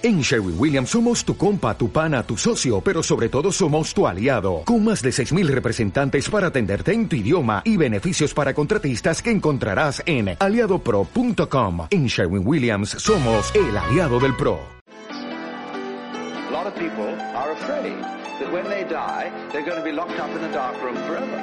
[0.00, 4.06] En Sherwin Williams somos tu compa, tu pana, tu socio, pero sobre todo somos tu
[4.06, 9.20] aliado, con más de 6.000 representantes para atenderte en tu idioma y beneficios para contratistas
[9.20, 11.88] que encontrarás en aliadopro.com.
[11.90, 14.60] En Sherwin Williams somos el aliado del PRO.
[15.10, 17.98] A lot of people are afraid
[18.38, 21.38] that when they die, they're going to be locked up in a dark room forever.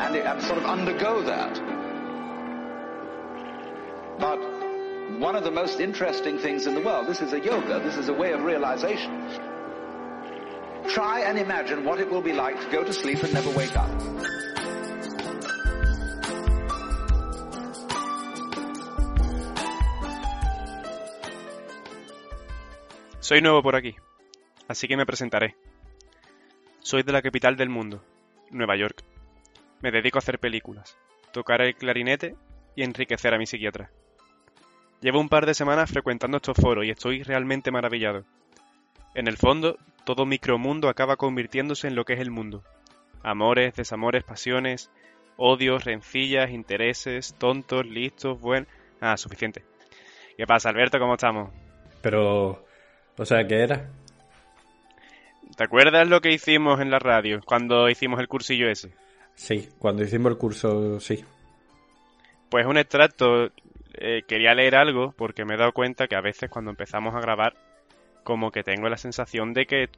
[0.00, 1.60] And, and sort of undergo that.
[4.18, 4.57] But
[5.16, 8.08] one of the most interesting things in the world, this is a yoga, this is
[8.08, 9.10] a way of realization.
[10.88, 13.76] Try and imagine what it will be like to go to sleep and never wake
[13.76, 13.88] up.
[23.20, 23.94] Soy nuevo por aquí,
[24.68, 25.56] así que me presentaré.
[26.80, 28.02] Soy de la capital del mundo,
[28.50, 29.02] Nueva York.
[29.82, 30.96] Me dedico a hacer películas,
[31.32, 32.36] tocar el clarinete
[32.74, 33.90] y enriquecer a mi psiquiatra.
[35.00, 38.24] Llevo un par de semanas frecuentando estos foros y estoy realmente maravillado.
[39.14, 42.64] En el fondo, todo micromundo acaba convirtiéndose en lo que es el mundo.
[43.22, 44.90] Amores, desamores, pasiones,
[45.36, 48.66] odios, rencillas, intereses, tontos, listos, buen...
[49.00, 49.62] Ah, suficiente.
[50.36, 50.98] ¿Qué pasa, Alberto?
[50.98, 51.50] ¿Cómo estamos?
[52.02, 52.64] Pero,
[53.16, 53.88] o sea, ¿qué era?
[55.56, 58.92] ¿Te acuerdas lo que hicimos en la radio cuando hicimos el cursillo ese?
[59.34, 61.24] Sí, cuando hicimos el curso, sí.
[62.48, 63.50] Pues un extracto,
[64.00, 67.20] eh, quería leer algo porque me he dado cuenta que a veces cuando empezamos a
[67.20, 67.54] grabar,
[68.24, 69.88] como que tengo la sensación de que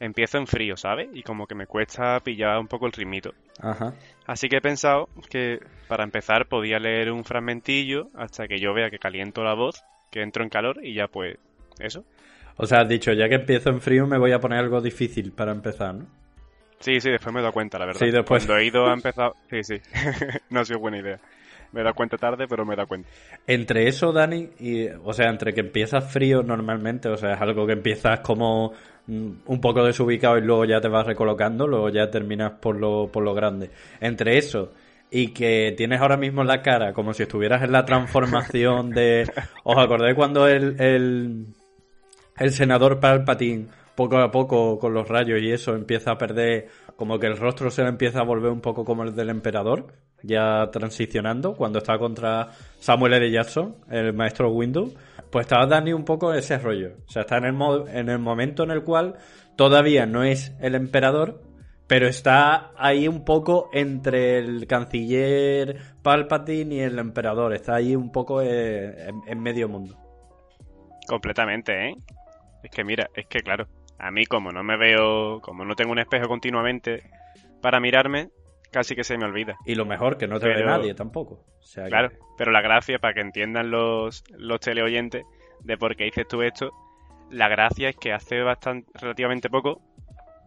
[0.00, 1.08] empiezo en frío, ¿sabes?
[1.12, 3.32] Y como que me cuesta pillar un poco el ritmito.
[3.60, 3.94] Ajá.
[4.26, 8.90] Así que he pensado que para empezar podía leer un fragmentillo hasta que yo vea
[8.90, 11.38] que caliento la voz, que entro en calor y ya pues
[11.78, 12.04] eso.
[12.56, 15.32] O sea, has dicho, ya que empiezo en frío me voy a poner algo difícil
[15.32, 16.06] para empezar, ¿no?
[16.78, 18.00] Sí, sí, después me he dado cuenta, la verdad.
[18.00, 18.44] Sí, después.
[18.44, 19.32] Cuando he ido a empezar...
[19.50, 19.80] Sí, sí.
[20.50, 21.18] no ha sido buena idea.
[21.76, 23.06] Me dado cuenta tarde, pero me dado cuenta.
[23.46, 27.66] Entre eso, Dani, y, o sea, entre que empiezas frío normalmente, o sea, es algo
[27.66, 28.72] que empiezas como
[29.06, 33.12] mm, un poco desubicado y luego ya te vas recolocando, luego ya terminas por lo,
[33.12, 33.70] por lo grande.
[34.00, 34.72] Entre eso
[35.10, 39.30] y que tienes ahora mismo la cara como si estuvieras en la transformación de...
[39.62, 41.46] ¿Os acordáis cuando el, el,
[42.38, 47.18] el senador Palpatine poco a poco con los rayos y eso empieza a perder, como
[47.18, 49.88] que el rostro se le empieza a volver un poco como el del emperador,
[50.22, 53.30] ya transicionando, cuando está contra Samuel L.
[53.30, 54.94] Jackson, el maestro Windows,
[55.30, 56.92] pues estaba Dani un poco ese rollo.
[57.06, 59.16] O sea, está en el, mo- en el momento en el cual
[59.56, 61.42] todavía no es el emperador,
[61.86, 67.54] pero está ahí un poco entre el canciller Palpatine y el emperador.
[67.54, 69.96] Está ahí un poco eh, en, en medio mundo.
[71.06, 71.94] Completamente, ¿eh?
[72.64, 75.92] Es que mira, es que claro, a mí como no me veo, como no tengo
[75.92, 77.04] un espejo continuamente
[77.62, 78.30] para mirarme,
[78.70, 79.56] casi que se me olvida.
[79.64, 81.44] Y lo mejor, que no te ve Pero- nadie tampoco.
[81.58, 85.24] O sea que- Claro, pero la gracia, para que entiendan los, los teleoyentes
[85.60, 86.70] de por qué dices tú esto,
[87.30, 89.80] la gracia es que hace bastante, relativamente poco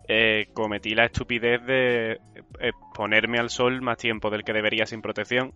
[0.08, 2.14] eh, cometí la estupidez de
[2.60, 5.54] eh, ponerme al sol más tiempo del que debería sin protección.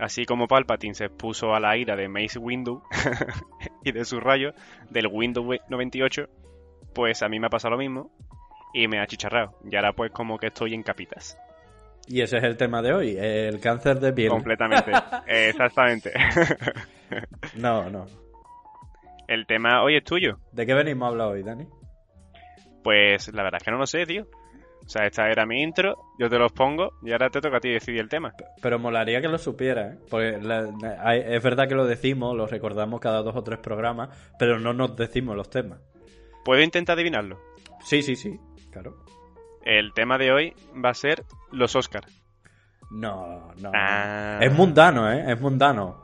[0.00, 2.82] Así como Palpatine se expuso a la ira de Mace Windu
[3.84, 4.54] y de sus rayos
[4.90, 6.28] del Windows 98,
[6.94, 8.10] pues a mí me ha pasado lo mismo
[8.72, 9.58] y me ha chicharrado.
[9.70, 11.36] Y ahora pues como que estoy en capitas.
[12.08, 14.30] Y ese es el tema de hoy, el cáncer de piel.
[14.30, 14.92] Completamente.
[15.26, 16.12] Exactamente.
[17.56, 18.06] No, no.
[19.26, 20.38] El tema hoy es tuyo.
[20.52, 21.66] ¿De qué venimos a hablar hoy, Dani?
[22.84, 24.26] Pues la verdad es que no lo sé, tío.
[24.84, 27.60] O sea, esta era mi intro, yo te los pongo y ahora te toca a
[27.60, 28.32] ti decidir el tema.
[28.62, 29.98] Pero molaría que lo supiera, ¿eh?
[30.08, 33.58] Porque la- la- hay- es verdad que lo decimos, lo recordamos cada dos o tres
[33.58, 35.80] programas, pero no nos decimos los temas.
[36.44, 37.38] ¿Puedo intentar adivinarlo?
[37.84, 38.38] Sí, sí, sí,
[38.70, 38.96] claro.
[39.64, 40.54] El tema de hoy
[40.84, 42.22] va a ser los Oscars.
[42.90, 43.70] No, no.
[43.74, 44.38] Ah.
[44.40, 45.24] Es mundano, ¿eh?
[45.32, 45.96] Es mundano.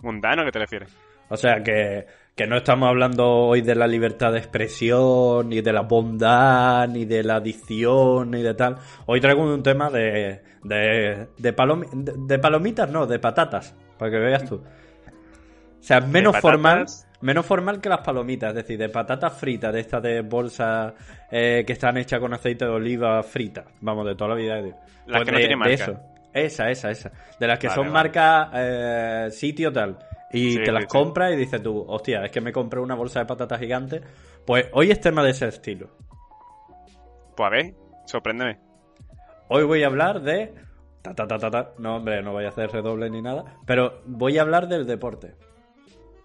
[0.00, 0.96] ¿Mundano qué te refieres?
[1.28, 5.72] O sea, que, que no estamos hablando hoy de la libertad de expresión, ni de
[5.72, 8.76] la bondad, ni de la adicción, ni de tal.
[9.06, 14.10] Hoy traigo un tema de, de, de, palomi- de- de palomitas, no, de patatas, para
[14.10, 14.54] que veas tú.
[14.56, 16.86] O sea, menos formal,
[17.20, 20.94] menos formal que las palomitas, es decir, de patatas fritas, de estas de bolsa
[21.30, 24.54] eh, que están hechas con aceite de oliva frita, vamos, de toda la vida.
[24.56, 24.76] de Dios.
[25.06, 25.74] Las que no de, tienen marca.
[25.74, 26.00] eso.
[26.32, 27.12] Esa, esa, esa.
[27.40, 27.92] De las que Vale, son vale.
[27.94, 29.98] marca eh, sitio tal.
[30.30, 30.98] Y Sí, te las sí, sí.
[30.98, 34.02] compras y dices tú, hostia, es que me compré una bolsa de patatas gigante.
[34.46, 35.88] Pues hoy es tema de ese estilo.
[37.34, 37.74] Pues a ver,
[38.04, 38.58] sorpréndeme.
[39.48, 40.52] Hoy voy a hablar de...
[41.00, 41.70] ta, ta, ta, ta, ta.
[41.78, 43.44] No, hombre, no voy a hacer redoble ni nada.
[43.66, 45.34] Pero voy a hablar del deporte.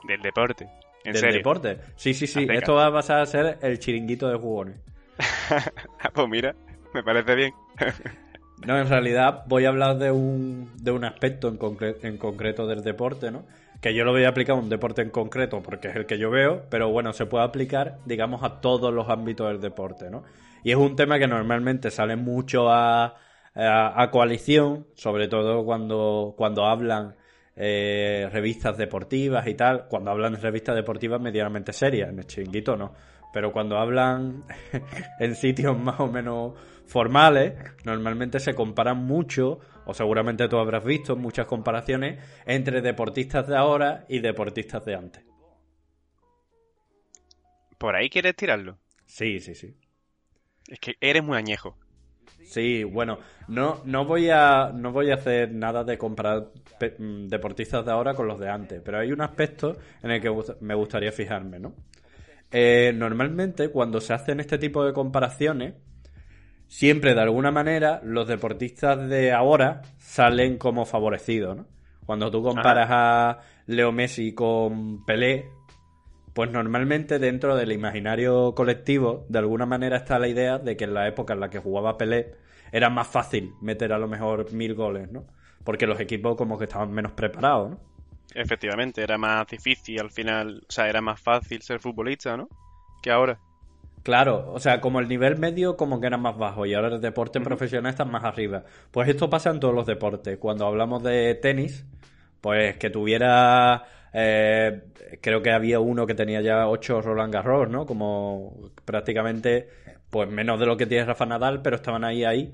[0.05, 0.69] Del deporte.
[1.03, 1.37] ¿En del serio?
[1.37, 1.79] deporte.
[1.95, 2.47] Sí, sí, sí.
[2.49, 2.53] Ah.
[2.53, 4.79] Esto va a pasar a ser el chiringuito de jugones.
[5.99, 6.55] Ah, pues mira,
[6.93, 7.53] me parece bien.
[8.65, 12.65] No, en realidad voy a hablar de un, de un aspecto en, concre- en concreto
[12.67, 13.45] del deporte, ¿no?
[13.81, 16.17] que yo lo voy a aplicar a un deporte en concreto porque es el que
[16.17, 20.23] yo veo, pero bueno, se puede aplicar, digamos, a todos los ámbitos del deporte, ¿no?
[20.63, 23.15] Y es un tema que normalmente sale mucho a,
[23.53, 27.15] a, coalición, sobre todo cuando, cuando hablan
[27.55, 32.75] eh, revistas deportivas y tal, cuando hablan de revistas deportivas medianamente serias, en el chinguito
[32.75, 32.93] no,
[33.33, 34.43] pero cuando hablan
[35.19, 36.53] en sitios más o menos
[36.85, 37.53] formales,
[37.83, 44.05] normalmente se comparan mucho, o seguramente tú habrás visto muchas comparaciones entre deportistas de ahora
[44.07, 45.23] y deportistas de antes.
[47.77, 48.77] ¿Por ahí quieres tirarlo?
[49.05, 49.75] Sí, sí, sí.
[50.67, 51.77] Es que eres muy añejo.
[52.43, 53.17] Sí, bueno,
[53.47, 56.49] no, no, voy a, no voy a hacer nada de comparar
[56.99, 60.31] mm, deportistas de ahora con los de antes, pero hay un aspecto en el que
[60.61, 61.73] me gustaría fijarme, ¿no?
[62.51, 65.73] Eh, normalmente cuando se hacen este tipo de comparaciones,
[66.67, 71.67] siempre de alguna manera los deportistas de ahora salen como favorecidos, ¿no?
[72.05, 75.49] Cuando tú comparas a Leo Messi con Pelé,
[76.33, 80.93] pues normalmente dentro del imaginario colectivo, de alguna manera está la idea de que en
[80.93, 82.35] la época en la que jugaba Pelé
[82.71, 85.25] era más fácil meter a lo mejor mil goles, ¿no?
[85.63, 87.79] Porque los equipos como que estaban menos preparados, ¿no?
[88.33, 92.49] Efectivamente, era más difícil al final, o sea, era más fácil ser futbolista, ¿no?
[93.03, 93.39] Que ahora.
[94.01, 96.99] Claro, o sea, como el nivel medio como que era más bajo y ahora el
[96.99, 98.63] deporte profesional está más arriba.
[98.91, 100.37] Pues esto pasa en todos los deportes.
[100.39, 101.85] Cuando hablamos de tenis,
[102.41, 104.83] pues que tuviera eh,
[105.21, 107.85] creo que había uno que tenía ya ocho Roland Garros, ¿no?
[107.85, 109.69] Como prácticamente,
[110.09, 112.51] pues menos de lo que tiene Rafa Nadal, pero estaban ahí, ahí.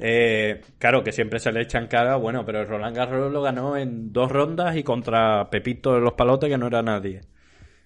[0.00, 4.12] Eh, claro, que siempre se le echan cara, bueno, pero Roland Garros lo ganó en
[4.12, 7.20] dos rondas y contra Pepito de los Palotes, que no era nadie.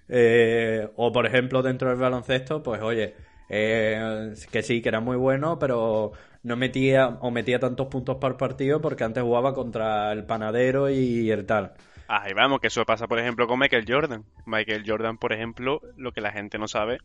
[0.08, 3.14] Eh, o, por ejemplo, dentro del baloncesto, pues oye,
[3.48, 6.12] que sí, que era muy bueno, pero
[6.42, 11.30] no metía o metía tantos puntos por partido porque antes jugaba contra el panadero y
[11.30, 11.74] el tal.
[12.08, 14.24] Ahí vamos, que eso pasa, por ejemplo, con Michael Jordan.
[14.46, 16.98] Michael Jordan, por ejemplo, lo que la gente no sabe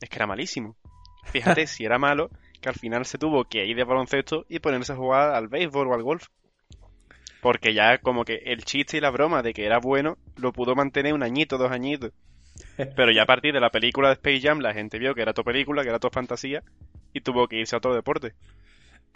[0.00, 0.76] es que era malísimo.
[1.24, 2.30] Fíjate, si era malo,
[2.60, 5.88] que al final se tuvo que ir de baloncesto y ponerse a jugar al béisbol
[5.88, 6.28] o al golf.
[7.40, 10.74] Porque ya como que el chiste y la broma de que era bueno lo pudo
[10.74, 12.12] mantener un añito, dos añitos.
[12.76, 15.34] Pero ya a partir de la película de Space Jam la gente vio que era
[15.34, 16.62] tu película, que era tu fantasía
[17.12, 18.34] y tuvo que irse a otro deporte.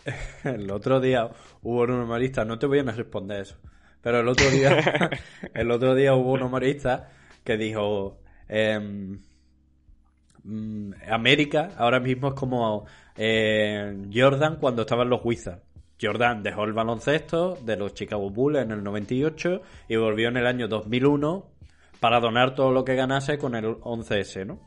[0.44, 1.30] El otro día
[1.62, 3.58] hubo un humorista, no te voy a responder eso,
[4.02, 5.10] pero el otro día,
[5.54, 7.10] el otro día hubo un humorista
[7.44, 8.18] que dijo,
[8.48, 9.20] em,
[10.44, 12.86] mm, América ahora mismo es como
[13.16, 15.62] eh, Jordan cuando estaban los Wizards.
[16.00, 20.46] Jordan dejó el baloncesto de los Chicago Bulls en el 98 y volvió en el
[20.46, 21.46] año 2001
[21.98, 24.60] para donar todo lo que ganase con el 11S, ¿no?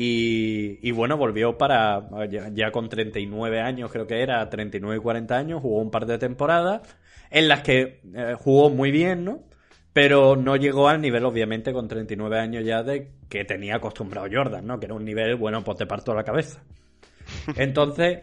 [0.00, 2.08] Y, y, bueno, volvió para,
[2.54, 6.18] ya, con 39 años creo que era, 39 y 40 años, jugó un par de
[6.18, 6.82] temporadas
[7.32, 9.42] en las que eh, jugó muy bien, ¿no?
[9.92, 14.64] Pero no llegó al nivel, obviamente, con 39 años ya de que tenía acostumbrado Jordan,
[14.68, 14.78] ¿no?
[14.78, 16.62] Que era un nivel, bueno, pues te parto la cabeza.
[17.56, 18.20] Entonces,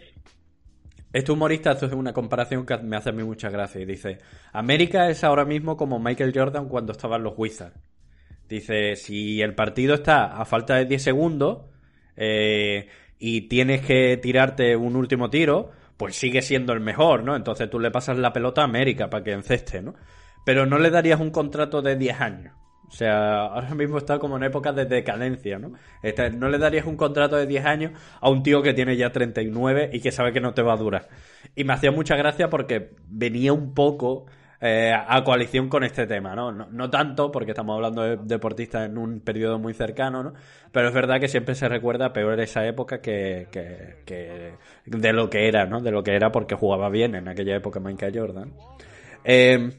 [1.11, 3.81] este humorista, es una comparación que me hace a mí mucha gracia.
[3.81, 4.19] Y dice,
[4.53, 7.75] América es ahora mismo como Michael Jordan cuando estaban los Wizards.
[8.49, 11.65] Dice, si el partido está a falta de 10 segundos
[12.15, 12.87] eh,
[13.17, 17.35] y tienes que tirarte un último tiro, pues sigue siendo el mejor, ¿no?
[17.35, 19.95] Entonces tú le pasas la pelota a América para que enceste, ¿no?
[20.45, 22.53] Pero no le darías un contrato de 10 años.
[22.87, 25.73] O sea, ahora mismo está como en época de decadencia, ¿no?
[26.03, 27.91] Este, no le darías un contrato de 10 años
[28.21, 30.77] a un tío que tiene ya 39 y que sabe que no te va a
[30.77, 31.09] durar.
[31.55, 34.27] Y me hacía mucha gracia porque venía un poco
[34.61, 36.51] eh, a coalición con este tema, ¿no?
[36.51, 36.89] ¿no?
[36.89, 40.33] tanto, porque estamos hablando de deportistas en un periodo muy cercano, ¿no?
[40.71, 43.47] Pero es verdad que siempre se recuerda peor esa época que,
[44.85, 45.81] de lo que era, ¿no?
[45.81, 48.53] De lo que era porque jugaba bien en aquella época Michael Jordan.
[49.23, 49.71] Eh,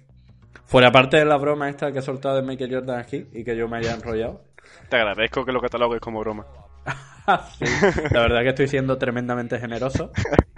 [0.65, 3.57] fuera parte de la broma esta que he soltado de Michael Jordan aquí y que
[3.57, 4.43] yo me haya enrollado.
[4.89, 6.47] Te agradezco que lo catalogues como broma.
[7.27, 10.13] la verdad que estoy siendo tremendamente generoso.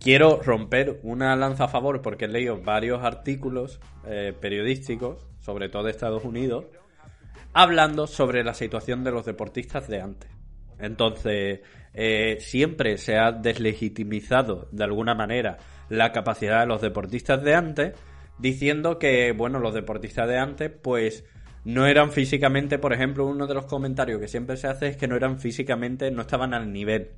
[0.00, 5.84] quiero romper una lanza a favor porque he leído varios artículos eh, periodísticos, sobre todo
[5.84, 6.66] de Estados Unidos,
[7.52, 10.30] hablando sobre la situación de los deportistas de antes.
[10.78, 11.60] Entonces,
[11.94, 17.94] eh, siempre se ha deslegitimizado de alguna manera la capacidad de los deportistas de antes,
[18.38, 21.24] diciendo que, bueno, los deportistas de antes, pues
[21.64, 25.08] no eran físicamente, por ejemplo, uno de los comentarios que siempre se hace es que
[25.08, 27.10] no eran físicamente, no estaban al nivel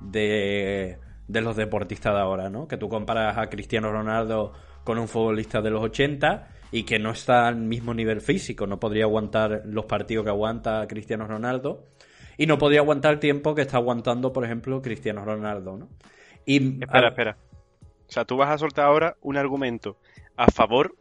[0.00, 0.98] de
[1.30, 2.66] de los deportistas de ahora, ¿no?
[2.66, 7.10] Que tú comparas a Cristiano Ronaldo con un futbolista de los 80 y que no
[7.12, 11.84] está al mismo nivel físico, no podría aguantar los partidos que aguanta Cristiano Ronaldo
[12.36, 15.88] y no podría aguantar el tiempo que está aguantando, por ejemplo, Cristiano Ronaldo, ¿no?
[16.46, 17.36] Y espera, espera.
[18.08, 19.98] O sea, tú vas a soltar ahora un argumento
[20.36, 20.96] a favor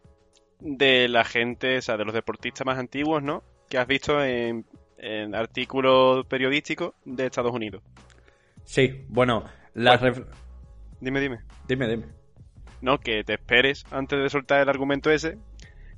[0.59, 3.43] de la gente, o sea, de los deportistas más antiguos, ¿no?
[3.67, 4.65] Que has visto en,
[4.98, 7.81] en artículos periodísticos de Estados Unidos.
[8.65, 10.15] Sí, bueno, la Bueno.
[10.15, 10.25] ref-
[11.01, 11.39] Dime, dime.
[11.67, 12.05] Dime, dime.
[12.81, 15.38] No, que te esperes antes de soltar el argumento ese,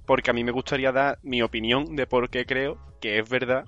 [0.06, 3.66] porque a mí me gustaría dar mi opinión de por qué creo que es verdad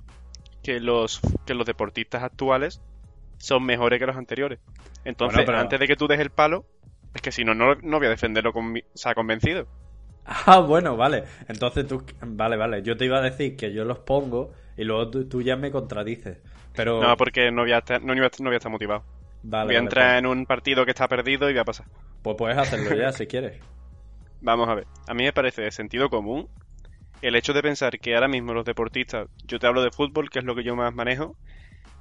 [0.62, 2.80] que los, que los deportistas actuales
[3.38, 4.58] son mejores que los anteriores.
[5.04, 6.64] Entonces, Bueno, pero- antes de que tú des el palo,
[7.14, 9.66] es que si no, no, no voy a defenderlo con mi- o sea, convencido.
[10.24, 11.24] Ah, bueno, vale.
[11.48, 12.02] Entonces tú...
[12.22, 12.82] Vale, vale.
[12.82, 15.70] Yo te iba a decir que yo los pongo y luego tú, tú ya me
[15.70, 16.38] contradices.
[16.74, 17.02] Pero...
[17.02, 19.04] No, porque no voy a estar, no, no voy a estar motivado.
[19.44, 21.86] Vale, voy a entrar en un partido que está perdido y voy a pasar.
[22.22, 23.60] Pues puedes hacerlo ya si quieres.
[24.40, 26.48] Vamos a ver, a mí me parece de sentido común
[27.22, 30.40] el hecho de pensar que ahora mismo los deportistas, yo te hablo de fútbol, que
[30.40, 31.36] es lo que yo más manejo,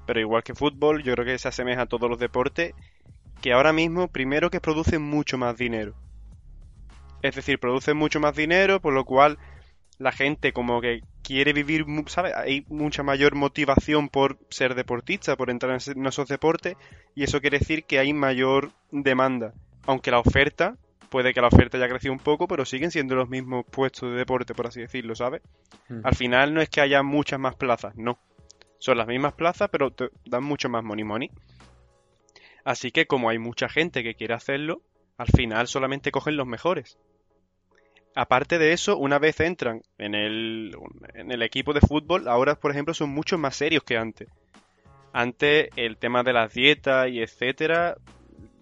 [0.06, 2.74] pero igual que fútbol, yo creo que se asemeja a todos los deportes,
[3.42, 5.94] que ahora mismo, primero que producen mucho más dinero.
[7.22, 9.38] Es decir, producen mucho más dinero, por lo cual
[10.00, 12.34] la gente como que quiere vivir, ¿sabes?
[12.36, 16.76] Hay mucha mayor motivación por ser deportista, por entrar en esos deportes,
[17.16, 19.54] y eso quiere decir que hay mayor demanda.
[19.86, 20.78] Aunque la oferta,
[21.10, 24.18] puede que la oferta haya crecido un poco, pero siguen siendo los mismos puestos de
[24.18, 25.42] deporte, por así decirlo, ¿sabes?
[25.90, 26.00] Mm.
[26.04, 28.18] Al final no es que haya muchas más plazas, no.
[28.80, 31.32] Son las mismas plazas, pero te dan mucho más money money.
[32.66, 34.82] Así que como hay mucha gente que quiere hacerlo,
[35.18, 36.98] al final solamente cogen los mejores.
[38.16, 40.76] Aparte de eso, una vez entran en el,
[41.16, 44.28] en el equipo de fútbol, ahora, por ejemplo, son mucho más serios que antes.
[45.14, 47.98] Antes el tema de las dietas y etcétera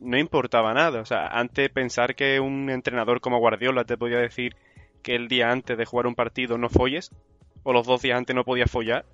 [0.02, 1.00] no importaba nada.
[1.02, 4.56] O sea, antes pensar que un entrenador como Guardiola te podía decir
[5.02, 7.12] que el día antes de jugar un partido no folles,
[7.64, 9.06] o los dos días antes no podías follar.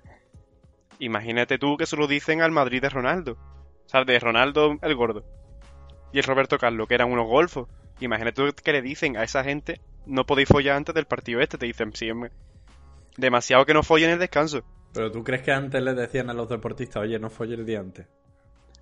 [0.98, 3.32] Imagínate tú que se lo dicen al Madrid de Ronaldo.
[3.86, 5.24] O sea, de Ronaldo el gordo.
[6.12, 7.68] Y el Roberto Carlos, que eran unos golfos.
[8.00, 11.58] Imagínate tú que le dicen a esa gente, no podéis follar antes del partido este.
[11.58, 12.10] Te dicen, sí,
[13.16, 14.62] demasiado que no follen en el descanso.
[14.94, 17.80] Pero tú crees que antes les decían a los deportistas, oye, no folle el día
[17.80, 18.06] antes.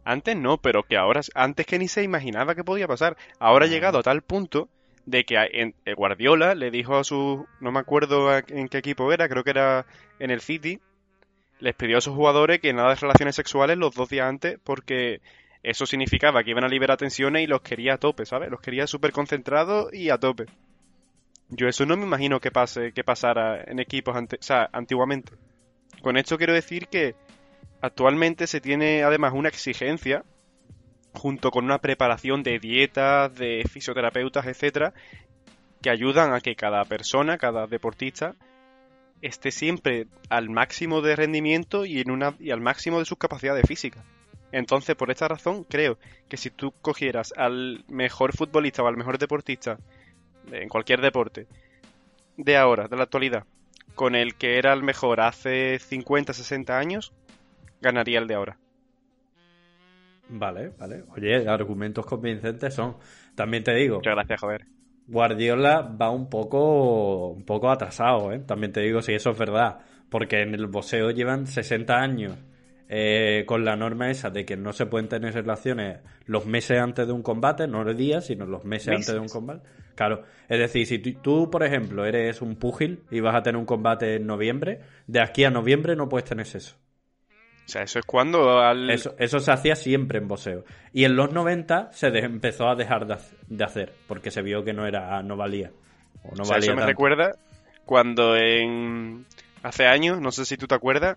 [0.04, 3.16] Antes no, pero que ahora, antes que ni se imaginaba que podía pasar.
[3.40, 4.68] Ahora ha llegado a tal punto
[5.04, 9.12] de que en- eh, Guardiola le dijo a su, no me acuerdo en qué equipo
[9.12, 9.85] era, creo que era
[10.21, 10.80] en el City,
[11.59, 15.21] les pidió a sus jugadores que nada de relaciones sexuales los dos días antes porque
[15.62, 18.50] eso significaba que iban a liberar tensiones y los quería a tope, ¿sabes?
[18.50, 20.47] Los quería súper concentrados y a tope.
[21.49, 25.33] Yo eso no me imagino que pase, que pasara en equipos ante- o sea, antiguamente.
[26.03, 27.15] Con esto quiero decir que
[27.81, 30.25] actualmente se tiene además una exigencia
[31.12, 34.93] junto con una preparación de dietas, de fisioterapeutas, etcétera,
[35.83, 38.35] que ayudan a que cada persona, cada deportista
[39.23, 43.65] esté siempre al máximo de rendimiento y en una y al máximo de sus capacidades
[43.67, 44.05] físicas.
[44.53, 45.99] Entonces, por esta razón, creo
[46.29, 49.79] que si tú cogieras al mejor futbolista o al mejor deportista
[50.53, 51.47] en cualquier deporte
[52.37, 53.45] de ahora, de la actualidad,
[53.95, 57.12] con el que era el mejor hace 50, 60 años,
[57.81, 58.59] ganaría el de ahora.
[60.29, 61.05] Vale, vale.
[61.17, 62.97] Oye, argumentos convincentes son.
[63.35, 64.67] También te digo, Muchas gracias, joder.
[65.07, 68.41] Guardiola va un poco, un poco atrasado, ¿eh?
[68.41, 69.79] También te digo si eso es verdad.
[70.11, 72.37] Porque en el boxeo llevan 60 años
[72.88, 77.07] eh, con la norma esa de que no se pueden tener relaciones los meses antes
[77.07, 79.09] de un combate, no los días, sino los meses, ¿Meses?
[79.09, 79.69] antes de un combate.
[79.95, 83.64] Claro, es decir, si tú, por ejemplo, eres un púgil y vas a tener un
[83.66, 86.76] combate en noviembre, de aquí a noviembre no puedes tener sexo.
[87.64, 88.88] O sea, eso es cuando al...
[88.90, 90.64] Eso, eso se hacía siempre en boxeo.
[90.93, 94.62] Y en los 90 se empezó a dejar de, hac- de hacer, porque se vio
[94.62, 95.73] que no era no valía.
[96.23, 97.33] O no O sea, valía eso me recuerda
[97.85, 99.25] cuando en...
[99.62, 101.16] Hace años, no sé si tú te acuerdas,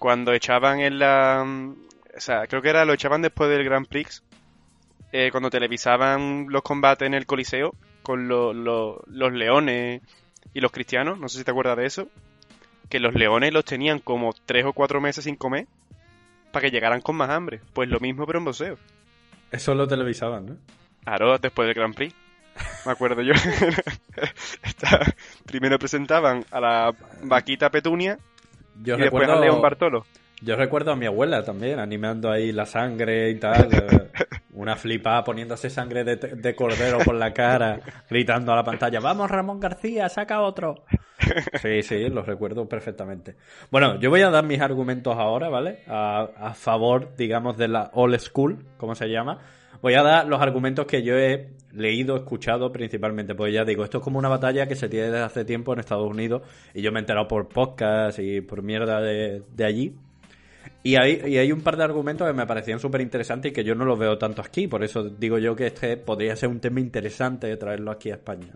[0.00, 1.44] cuando echaban en la...
[2.16, 4.24] O sea, creo que era lo echaban después del Grand Prix,
[5.12, 10.02] eh, cuando televisaban los combates en el Coliseo con lo- lo- los leones
[10.54, 12.08] y los cristianos, no sé si te acuerdas de eso,
[12.88, 15.66] que los leones los tenían como tres o cuatro meses sin comer
[16.50, 17.60] para que llegaran con más hambre.
[17.72, 18.78] Pues lo mismo pero en boxeo.
[19.52, 20.56] Eso lo televisaban, ¿no?
[21.04, 22.14] Claro, después del Grand Prix.
[22.84, 23.32] Me acuerdo yo.
[24.62, 25.14] Esta-
[25.46, 28.18] primero presentaban a la vaquita Petunia
[28.82, 30.06] Yo y después recuerdo, al León Bartolo.
[30.40, 33.68] yo recuerdo a mi abuela también animando ahí la sangre y tal.
[33.72, 34.10] eh,
[34.52, 39.30] Una flipada poniéndose sangre de, de cordero por la cara, gritando a la pantalla, vamos
[39.30, 40.84] Ramón García, saca otro.
[41.62, 43.36] Sí, sí, los recuerdo perfectamente.
[43.70, 45.80] Bueno, yo voy a dar mis argumentos ahora, ¿vale?
[45.86, 49.38] A, a favor, digamos, de la old school, como se llama.
[49.80, 53.98] Voy a dar los argumentos que yo he leído, escuchado principalmente, pues ya digo, esto
[53.98, 56.42] es como una batalla que se tiene desde hace tiempo en Estados Unidos
[56.74, 59.94] y yo me he enterado por podcast y por mierda de, allí.
[60.82, 63.84] Y hay, un par de argumentos que me parecían súper interesantes y que yo no
[63.84, 67.46] los veo tanto aquí, por eso digo yo que este podría ser un tema interesante
[67.46, 68.54] de traerlo aquí a España.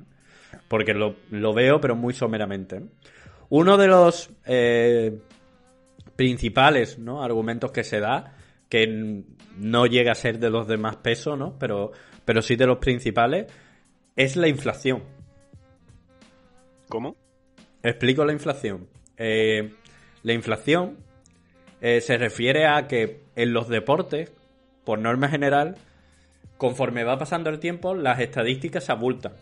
[0.68, 1.14] porque lo,
[1.54, 2.80] veo, pero muy someramente.
[2.80, 2.88] ¿no?
[3.50, 5.18] Uno de los eh,
[6.16, 8.34] principales argumentos que se da,
[8.68, 9.22] que
[9.58, 11.56] no llega a ser de los de más peso, ¿no?
[11.58, 11.92] pero,
[12.24, 13.46] pero sí de los principales,
[14.16, 15.02] es la inflación.
[16.88, 17.16] ¿Cómo?
[17.82, 18.88] Explico la inflación.
[19.16, 19.74] Eh,
[20.22, 20.98] la inflación
[21.80, 24.32] eh, se refiere a que en los deportes,
[24.84, 25.76] por norma general,
[26.56, 29.32] conforme va pasando el tiempo, las estadísticas se abultan.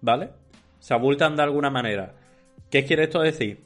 [0.00, 0.30] ¿Vale?
[0.78, 2.14] Se abultan de alguna manera.
[2.70, 3.64] ¿Qué quiere esto decir?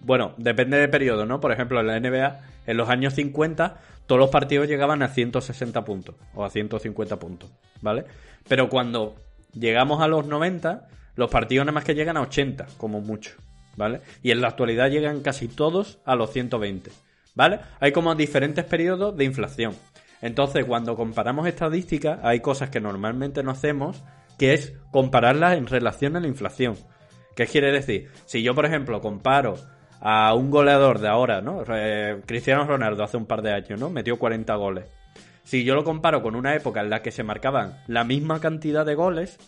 [0.00, 1.40] Bueno, depende de periodo, ¿no?
[1.40, 5.84] Por ejemplo, en la NBA, en los años 50, todos los partidos llegaban a 160
[5.84, 8.04] puntos o a 150 puntos, ¿vale?
[8.48, 9.16] Pero cuando
[9.52, 13.32] llegamos a los 90, los partidos nada más que llegan a 80, como mucho,
[13.76, 14.00] ¿vale?
[14.22, 16.90] Y en la actualidad llegan casi todos a los 120,
[17.34, 17.60] ¿vale?
[17.80, 19.74] Hay como diferentes periodos de inflación.
[20.22, 24.02] Entonces, cuando comparamos estadísticas, hay cosas que normalmente no hacemos,
[24.38, 26.76] que es compararlas en relación a la inflación.
[27.34, 28.10] ¿Qué quiere decir?
[28.24, 29.56] Si yo, por ejemplo, comparo
[30.00, 31.64] a un goleador de ahora, ¿no?
[32.26, 33.90] Cristiano Ronaldo hace un par de años, ¿no?
[33.90, 34.84] Metió 40 goles.
[35.42, 38.84] Si yo lo comparo con una época en la que se marcaban la misma cantidad
[38.84, 39.38] de goles,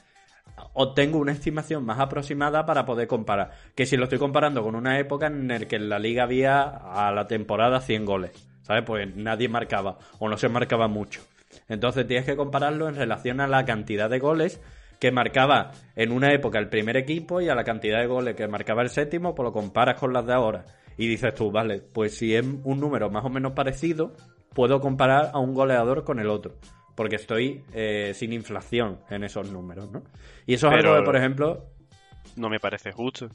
[0.72, 3.50] obtengo una estimación más aproximada para poder comparar.
[3.74, 6.62] Que si lo estoy comparando con una época en la que en la liga había
[6.62, 8.30] a la temporada 100 goles,
[8.62, 8.84] ¿sabes?
[8.84, 11.20] Pues nadie marcaba o no se marcaba mucho.
[11.68, 14.60] Entonces tienes que compararlo en relación a la cantidad de goles
[14.98, 18.48] que marcaba en una época el primer equipo y a la cantidad de goles que
[18.48, 20.64] marcaba el séptimo, pues lo comparas con las de ahora.
[20.96, 24.14] Y dices tú, vale, pues si es un número más o menos parecido,
[24.54, 26.56] puedo comparar a un goleador con el otro.
[26.96, 30.02] Porque estoy eh, sin inflación en esos números, ¿no?
[30.46, 31.66] Y eso es Pero- algo que, por ejemplo,
[32.34, 33.28] No me parece justo.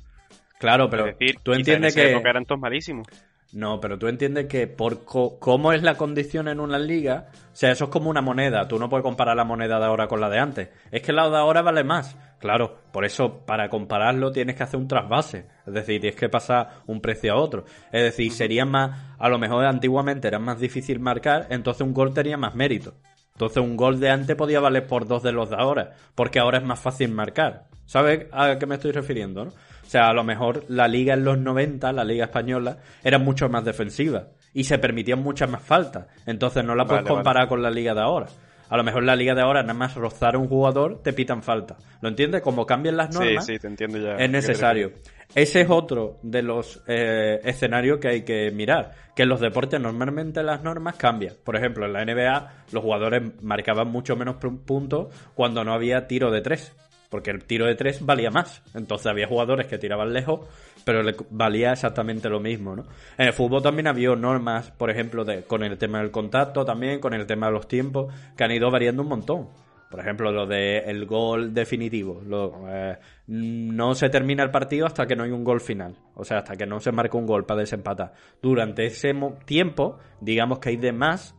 [0.59, 2.13] claro, pero es decir, tú entiendes en esa que...
[2.15, 3.07] época eran todos malísimos.
[3.53, 7.55] No, pero tú entiendes que por co- cómo es la condición en una liga, o
[7.55, 8.67] sea, eso es como una moneda.
[8.67, 10.69] Tú no puedes comparar la moneda de ahora con la de antes.
[10.91, 12.17] Es que la de ahora vale más.
[12.39, 15.45] Claro, por eso para compararlo tienes que hacer un trasvase.
[15.67, 17.65] Es decir, tienes que pasar un precio a otro.
[17.91, 22.11] Es decir, sería más, a lo mejor antiguamente era más difícil marcar, entonces un gol
[22.11, 22.95] tenía más mérito.
[23.33, 26.57] Entonces un gol de antes podía valer por dos de los de ahora, porque ahora
[26.57, 27.65] es más fácil marcar.
[27.85, 29.45] ¿Sabes a qué me estoy refiriendo?
[29.45, 29.51] No?
[29.85, 33.49] O sea, a lo mejor la liga en los 90, la liga española, era mucho
[33.49, 36.07] más defensiva y se permitían muchas más faltas.
[36.25, 38.27] Entonces no la puedes Vale, comparar con la liga de ahora.
[38.69, 41.43] A lo mejor la liga de ahora, nada más rozar a un jugador, te pitan
[41.43, 41.75] falta.
[42.01, 42.41] ¿Lo entiendes?
[42.41, 44.15] Como cambian las Sí, normas, sí, te entiendo ya.
[44.15, 44.93] es necesario.
[45.35, 48.91] Ese es otro de los eh, escenarios que hay que mirar.
[49.15, 51.33] Que en los deportes normalmente las normas cambian.
[51.43, 56.07] Por ejemplo, en la NBA los jugadores marcaban mucho menos pu- puntos cuando no había
[56.07, 56.73] tiro de tres.
[57.13, 58.63] Porque el tiro de tres valía más.
[58.73, 60.47] Entonces había jugadores que tiraban lejos,
[60.83, 62.85] pero le valía exactamente lo mismo, ¿no?
[63.19, 66.99] En el fútbol también había normas, por ejemplo, de, con el tema del contacto también,
[66.99, 69.47] con el tema de los tiempos, que han ido variando un montón.
[69.91, 72.19] Por ejemplo, lo del el gol definitivo.
[72.67, 72.97] Eh,
[73.27, 75.95] no se termina el partido hasta que no hay un gol final.
[76.15, 78.11] O sea, hasta que no se marca un gol para desempatar.
[78.41, 79.13] Durante ese
[79.45, 81.35] tiempo, digamos que hay de más,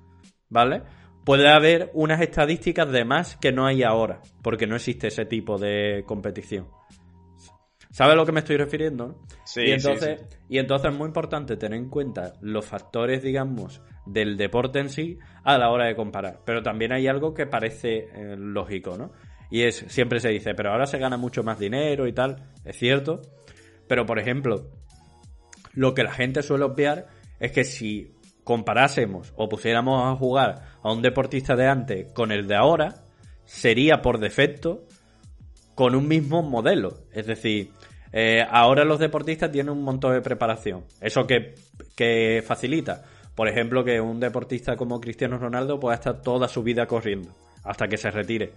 [0.48, 0.82] ¿vale?
[1.24, 5.58] Puede haber unas estadísticas de más que no hay ahora, porque no existe ese tipo
[5.58, 6.68] de competición.
[7.90, 9.06] ¿Sabes a lo que me estoy refiriendo?
[9.06, 9.26] no?
[9.44, 10.36] Sí, y sí, entonces, sí.
[10.48, 15.18] y entonces es muy importante tener en cuenta los factores, digamos, del deporte en sí
[15.44, 16.40] a la hora de comparar.
[16.44, 19.12] Pero también hay algo que parece eh, lógico, ¿no?
[19.48, 22.50] Y es, siempre se dice, pero ahora se gana mucho más dinero y tal.
[22.64, 23.22] Es cierto.
[23.86, 24.72] Pero, por ejemplo,
[25.72, 27.06] lo que la gente suele obviar
[27.38, 28.13] es que si
[28.44, 32.94] comparásemos o pusiéramos a jugar a un deportista de antes con el de ahora,
[33.44, 34.84] sería por defecto
[35.74, 36.98] con un mismo modelo.
[37.12, 37.72] Es decir,
[38.12, 40.84] eh, ahora los deportistas tienen un montón de preparación.
[41.00, 41.54] Eso que,
[41.96, 43.02] que facilita.
[43.34, 47.30] Por ejemplo, que un deportista como Cristiano Ronaldo pueda estar toda su vida corriendo
[47.64, 48.52] hasta que se retire.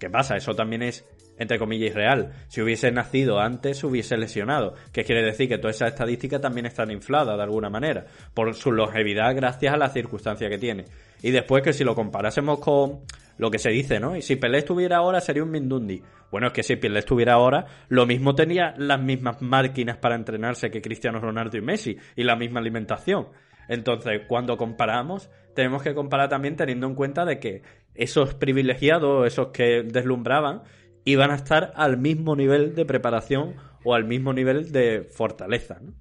[0.00, 0.34] ¿Qué pasa?
[0.34, 1.04] Eso también es,
[1.38, 2.32] entre comillas, real.
[2.48, 4.74] Si hubiese nacido antes, se hubiese lesionado.
[4.92, 5.46] ¿Qué quiere decir?
[5.46, 9.76] Que todas esas estadísticas también están infladas de alguna manera por su longevidad gracias a
[9.76, 10.86] la circunstancia que tiene.
[11.22, 13.00] Y después que si lo comparásemos con
[13.36, 14.16] lo que se dice, ¿no?
[14.16, 16.02] Y si Pelé estuviera ahora sería un Mindundi.
[16.30, 20.70] Bueno, es que si Pelé estuviera ahora, lo mismo tenía las mismas máquinas para entrenarse
[20.70, 23.28] que Cristiano Ronaldo y Messi y la misma alimentación.
[23.70, 27.62] Entonces, cuando comparamos, tenemos que comparar también teniendo en cuenta de que
[27.94, 30.64] esos privilegiados, esos que deslumbraban,
[31.04, 33.54] iban a estar al mismo nivel de preparación
[33.84, 35.78] o al mismo nivel de fortaleza.
[35.80, 35.94] ¿no?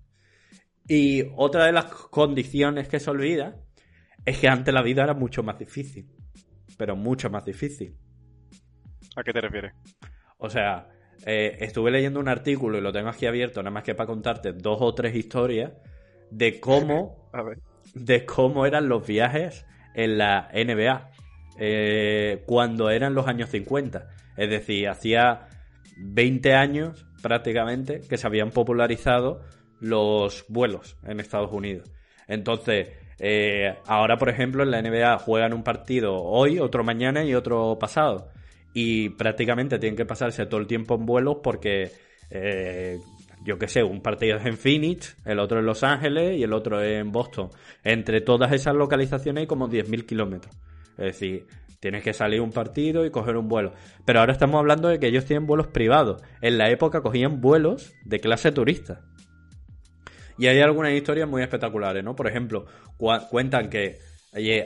[0.87, 3.61] Y otra de las condiciones que se olvida
[4.25, 6.09] es que antes la vida era mucho más difícil,
[6.75, 7.95] pero mucho más difícil.
[9.15, 9.73] ¿A qué te refieres?
[10.39, 10.89] O sea,
[11.23, 14.53] eh, estuve leyendo un artículo y lo tengo aquí abierto, nada más que para contarte
[14.53, 15.73] dos o tres historias
[16.31, 17.59] de cómo A ver.
[17.93, 19.65] de cómo eran los viajes
[19.95, 21.11] en la NBA
[21.59, 24.07] eh, cuando eran los años 50.
[24.37, 25.47] Es decir, hacía
[25.97, 29.41] 20 años prácticamente que se habían popularizado
[29.79, 31.91] los vuelos en Estados Unidos.
[32.27, 32.89] Entonces,
[33.19, 37.77] eh, ahora, por ejemplo, en la NBA juegan un partido hoy, otro mañana y otro
[37.79, 38.29] pasado.
[38.73, 41.91] Y prácticamente tienen que pasarse todo el tiempo en vuelos porque,
[42.29, 42.97] eh,
[43.43, 46.53] yo qué sé, un partido es en Phoenix, el otro en Los Ángeles y el
[46.53, 47.49] otro en Boston.
[47.83, 50.55] Entre todas esas localizaciones hay como 10.000 kilómetros.
[50.97, 51.47] Es decir,
[51.79, 53.73] tienes que salir un partido y coger un vuelo.
[54.05, 56.21] Pero ahora estamos hablando de que ellos tienen vuelos privados.
[56.41, 59.01] En la época cogían vuelos de clase turista.
[60.37, 62.15] Y hay algunas historias muy espectaculares, ¿no?
[62.15, 62.65] Por ejemplo,
[63.29, 63.99] cuentan que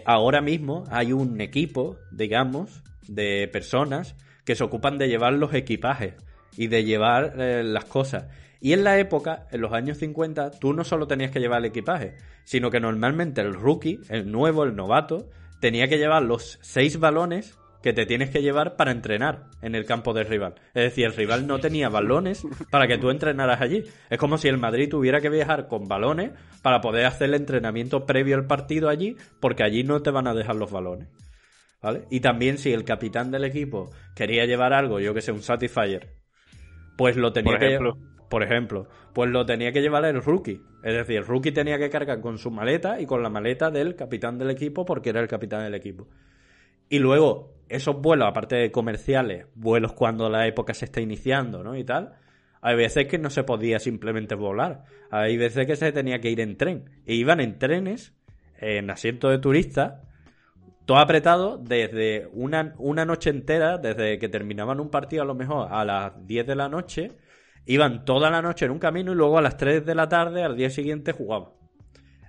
[0.06, 6.16] ahora mismo hay un equipo, digamos, de personas que se ocupan de llevar los equipajes
[6.58, 8.26] y de llevar eh, las cosas.
[8.64, 11.66] Y en la época, en los años 50, tú no solo tenías que llevar el
[11.66, 16.98] equipaje, sino que normalmente el rookie, el nuevo, el novato, tenía que llevar los seis
[16.98, 20.56] balones que te tienes que llevar para entrenar en el campo del rival.
[20.74, 23.84] Es decir, el rival no tenía balones para que tú entrenaras allí.
[24.10, 28.06] Es como si el Madrid tuviera que viajar con balones para poder hacer el entrenamiento
[28.06, 31.10] previo al partido allí, porque allí no te van a dejar los balones.
[31.82, 32.06] ¿Vale?
[32.10, 36.14] Y también si el capitán del equipo quería llevar algo, yo que sé, un Satisfyer,
[36.96, 37.78] pues lo tenía que
[38.34, 40.60] por ejemplo, pues lo tenía que llevar el rookie.
[40.84, 43.96] Es decir, el rookie tenía que cargar con su maleta y con la maleta del
[43.96, 46.08] capitán del equipo porque era el capitán del equipo.
[46.90, 51.78] Y luego, esos vuelos, aparte de comerciales, vuelos cuando la época se está iniciando, ¿no?
[51.78, 52.16] Y tal,
[52.60, 54.86] hay veces que no se podía simplemente volar.
[55.12, 56.90] Hay veces que se tenía que ir en tren.
[57.06, 58.16] E iban en trenes,
[58.58, 60.02] en asientos de turistas,
[60.88, 65.68] todo apretado desde una, una noche entera, desde que terminaban un partido a lo mejor
[65.70, 67.12] a las 10 de la noche,
[67.66, 70.44] iban toda la noche en un camino y luego a las 3 de la tarde
[70.44, 71.50] al día siguiente jugaban.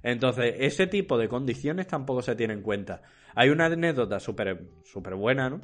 [0.03, 3.03] Entonces, ese tipo de condiciones tampoco se tiene en cuenta.
[3.35, 5.61] Hay una anécdota súper super buena, ¿no?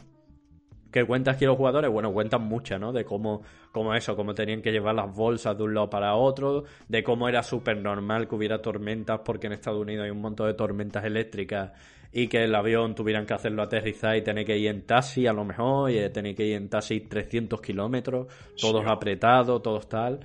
[0.90, 2.92] Que cuentas aquí los jugadores, bueno, cuentan muchas, ¿no?
[2.92, 6.64] De cómo, cómo eso, cómo tenían que llevar las bolsas de un lado para otro,
[6.88, 10.48] de cómo era súper normal que hubiera tormentas, porque en Estados Unidos hay un montón
[10.48, 11.72] de tormentas eléctricas
[12.12, 15.32] y que el avión tuvieran que hacerlo aterrizar y tener que ir en taxi a
[15.32, 18.26] lo mejor, y tener que ir en taxi 300 kilómetros,
[18.60, 20.20] todos apretados, todos tal.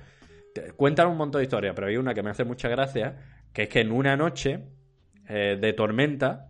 [0.76, 3.16] Cuentan un montón de historias, pero hay una que me hace mucha gracia,
[3.52, 4.60] que es que en una noche
[5.28, 6.48] eh, de tormenta,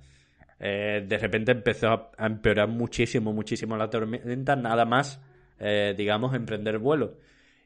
[0.58, 5.20] eh, de repente empezó a, empeorar muchísimo, muchísimo la tormenta, nada más,
[5.58, 7.18] eh, digamos, emprender vuelo.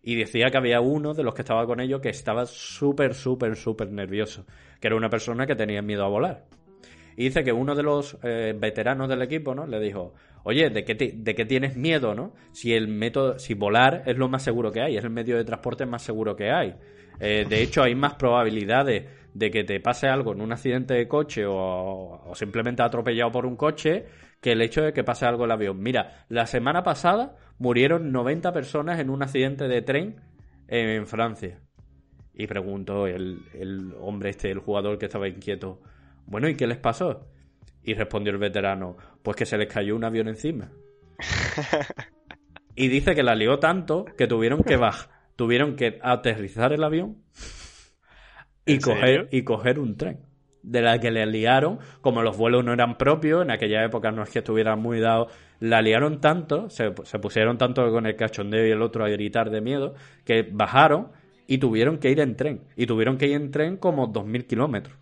[0.02, 3.54] Y decía que había uno de los que estaba con ellos que estaba súper, súper,
[3.54, 4.46] súper nervioso,
[4.80, 6.44] que era una persona que tenía miedo a volar.
[7.16, 9.66] Y dice que uno de los veteranos del equipo, ¿no?
[9.66, 12.32] Le dijo, oye, ¿de qué, ¿de qué tienes miedo, no?
[12.52, 15.44] Si el método, si volar es lo más seguro que hay, es el medio de
[15.44, 16.76] transporte más seguro que hay.
[17.18, 21.44] de hecho, hay más probabilidades de que te pase algo en un accidente de coche
[21.46, 24.06] o, simplemente atropellado por un coche
[24.40, 25.80] que el hecho de que pase algo en el avión.
[25.80, 30.20] Mira, la semana pasada murieron 90 personas en un accidente de tren
[30.68, 31.60] en Francia.
[32.32, 35.80] Y preguntó el, el hombre este, el jugador que estaba inquieto,
[36.30, 37.26] bueno, ¿y qué les pasó?
[37.82, 40.70] Y respondió el veterano, pues que se les cayó un avión encima.
[42.76, 47.18] y dice que la lió tanto que tuvieron que bajar, tuvieron que aterrizar el avión
[48.64, 50.20] y coger, y coger un tren.
[50.62, 54.22] De la que le liaron, como los vuelos no eran propios, en aquella época no
[54.22, 58.70] es que estuvieran muy dados, la liaron tanto, se, pusieron tanto con el cachondeo y
[58.70, 61.08] el otro a gritar de miedo, que bajaron
[61.46, 62.60] y tuvieron que ir en tren.
[62.76, 64.99] Y tuvieron que ir en tren como 2.000 kilómetros.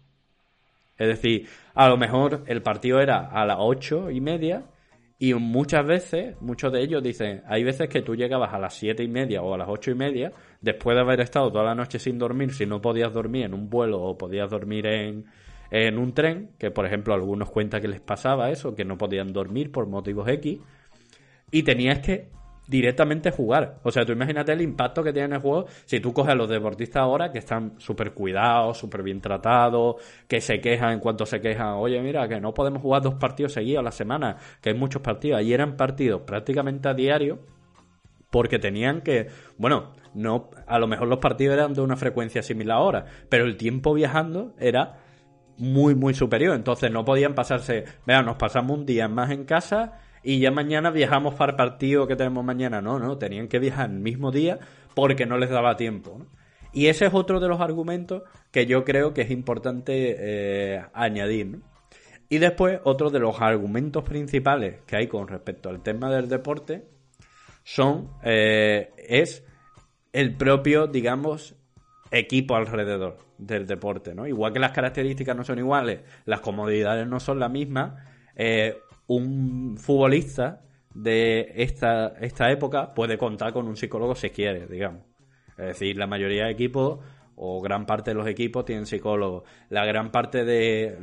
[0.98, 4.64] Es decir, a lo mejor el partido era a las ocho y media
[5.20, 9.02] y muchas veces, muchos de ellos dicen, hay veces que tú llegabas a las siete
[9.02, 11.98] y media o a las ocho y media, después de haber estado toda la noche
[11.98, 15.24] sin dormir, si no podías dormir en un vuelo o podías dormir en,
[15.70, 19.32] en un tren, que por ejemplo algunos cuentan que les pasaba eso, que no podían
[19.32, 20.60] dormir por motivos X,
[21.50, 22.28] y tenías que
[22.68, 23.78] directamente jugar.
[23.82, 26.34] O sea, tú imagínate el impacto que tiene en el juego si tú coges a
[26.36, 29.96] los deportistas ahora que están súper cuidados, súper bien tratados,
[30.28, 33.54] que se quejan en cuanto se quejan, oye, mira, que no podemos jugar dos partidos
[33.54, 35.40] seguidos a la semana, que hay muchos partidos.
[35.40, 37.38] Allí eran partidos prácticamente a diario
[38.30, 42.76] porque tenían que, bueno, no, a lo mejor los partidos eran de una frecuencia similar
[42.76, 44.98] ahora, pero el tiempo viajando era
[45.56, 46.54] muy, muy superior.
[46.54, 50.90] Entonces no podían pasarse, vea, nos pasamos un día más en casa y ya mañana
[50.90, 52.80] viajamos para el partido que tenemos mañana.
[52.80, 54.58] No, no, tenían que viajar el mismo día
[54.94, 56.26] porque no les daba tiempo.
[56.72, 61.60] Y ese es otro de los argumentos que yo creo que es importante eh, añadir.
[62.28, 66.84] Y después, otro de los argumentos principales que hay con respecto al tema del deporte
[67.64, 69.44] son, eh, es
[70.12, 71.54] el propio, digamos,
[72.10, 74.26] equipo alrededor del deporte, ¿no?
[74.26, 77.94] Igual que las características no son iguales, las comodidades no son las mismas,
[78.36, 80.62] eh, un futbolista
[80.94, 85.02] de esta, esta época puede contar con un psicólogo si quiere, digamos.
[85.58, 87.00] Es decir, la mayoría de equipos
[87.40, 89.44] o gran parte de los equipos tienen psicólogos.
[89.70, 90.98] La gran parte de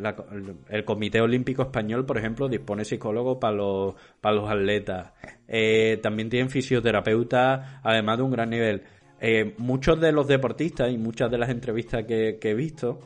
[0.70, 5.14] el Comité Olímpico Español, por ejemplo, dispone psicólogos para los para los atletas.
[5.48, 8.84] Eh, también tienen fisioterapeutas, además de un gran nivel.
[9.22, 13.00] Eh, muchos de los deportistas y muchas de las entrevistas que, he visto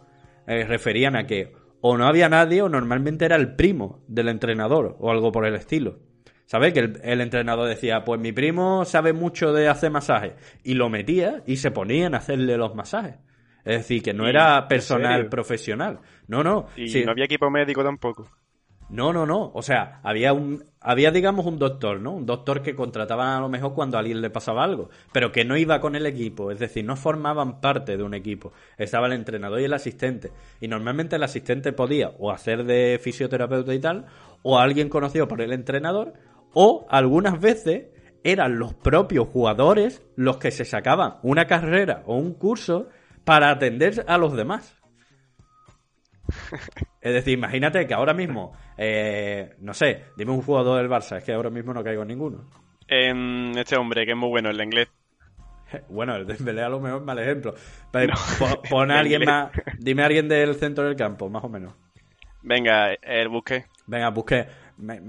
[0.48, 4.98] eh, referían a que o no había nadie o normalmente era el primo del entrenador
[5.00, 6.00] o algo por el estilo.
[6.46, 6.74] ¿Sabes?
[6.74, 10.34] Que el, entrenador decía, pues mi primo sabe mucho de hacer masajes.
[10.64, 13.18] Y lo metía y se ponían a hacerle los masajes.
[13.64, 16.00] Es decir, que no era personal profesional.
[16.28, 16.66] No, no.
[16.76, 18.32] Y no había equipo médico tampoco.
[18.90, 19.52] No, no, no.
[19.54, 22.12] O sea, había un, había digamos un doctor, ¿no?
[22.12, 25.46] Un doctor que contrataban a lo mejor cuando a alguien le pasaba algo, pero que
[25.46, 28.52] no iba con el equipo, es decir, no formaban parte de un equipo.
[28.78, 30.32] Estaba el entrenador y el asistente.
[30.60, 34.06] Y normalmente el asistente podía o hacer de fisioterapeuta y tal,
[34.42, 36.14] o alguien conocido por el entrenador,
[36.54, 37.88] o algunas veces
[38.24, 42.88] eran los propios jugadores los que se sacaban una carrera o un curso
[43.24, 44.79] para atender a los demás.
[47.02, 51.24] Es decir, imagínate que ahora mismo, eh, no sé, dime un jugador del Barça, es
[51.24, 52.50] que ahora mismo no caigo en ninguno.
[52.88, 54.90] este hombre, que es muy bueno, el inglés.
[55.90, 57.54] Bueno, el Dembélé a lo mejor es mal ejemplo.
[57.92, 58.14] Pero
[58.70, 61.74] pon a alguien más, dime a alguien del centro del campo, más o menos.
[62.42, 63.66] Venga, el Busqué.
[63.86, 64.48] Venga, Busqué.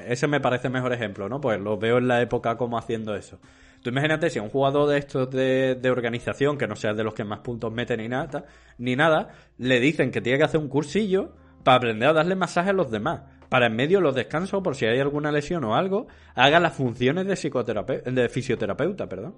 [0.07, 1.41] ese me parece mejor ejemplo, ¿no?
[1.41, 3.41] Pues lo veo en la época como haciendo eso.
[3.83, 7.03] Tú imagínate si a un jugador de estos de, de, organización, que no sea de
[7.03, 8.45] los que más puntos mete ni nada,
[8.79, 11.33] ni nada, le dicen que tiene que hacer un cursillo
[11.65, 13.23] para aprender a darle masaje a los demás.
[13.49, 17.27] Para en medio los descansos, por si hay alguna lesión o algo, haga las funciones
[17.27, 19.09] de, de fisioterapeuta.
[19.09, 19.35] Perdón.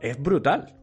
[0.00, 0.74] Es brutal.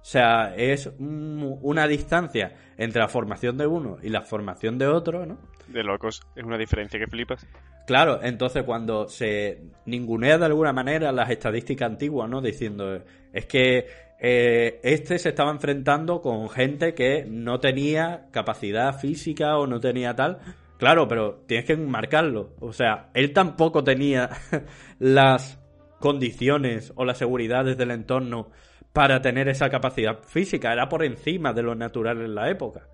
[0.00, 5.26] O sea, es una distancia entre la formación de uno y la formación de otro,
[5.26, 5.38] ¿no?
[5.68, 7.46] De locos, es una diferencia que flipas.
[7.86, 12.40] Claro, entonces cuando se ningunea de alguna manera las estadísticas antiguas, ¿no?
[12.40, 13.02] Diciendo,
[13.32, 13.86] es que
[14.20, 20.14] eh, este se estaba enfrentando con gente que no tenía capacidad física o no tenía
[20.14, 20.38] tal.
[20.78, 22.54] Claro, pero tienes que marcarlo.
[22.60, 24.30] O sea, él tampoco tenía
[24.98, 25.58] las
[26.00, 28.50] condiciones o las seguridades del entorno
[28.92, 30.72] para tener esa capacidad física.
[30.72, 32.88] Era por encima de lo natural en la época.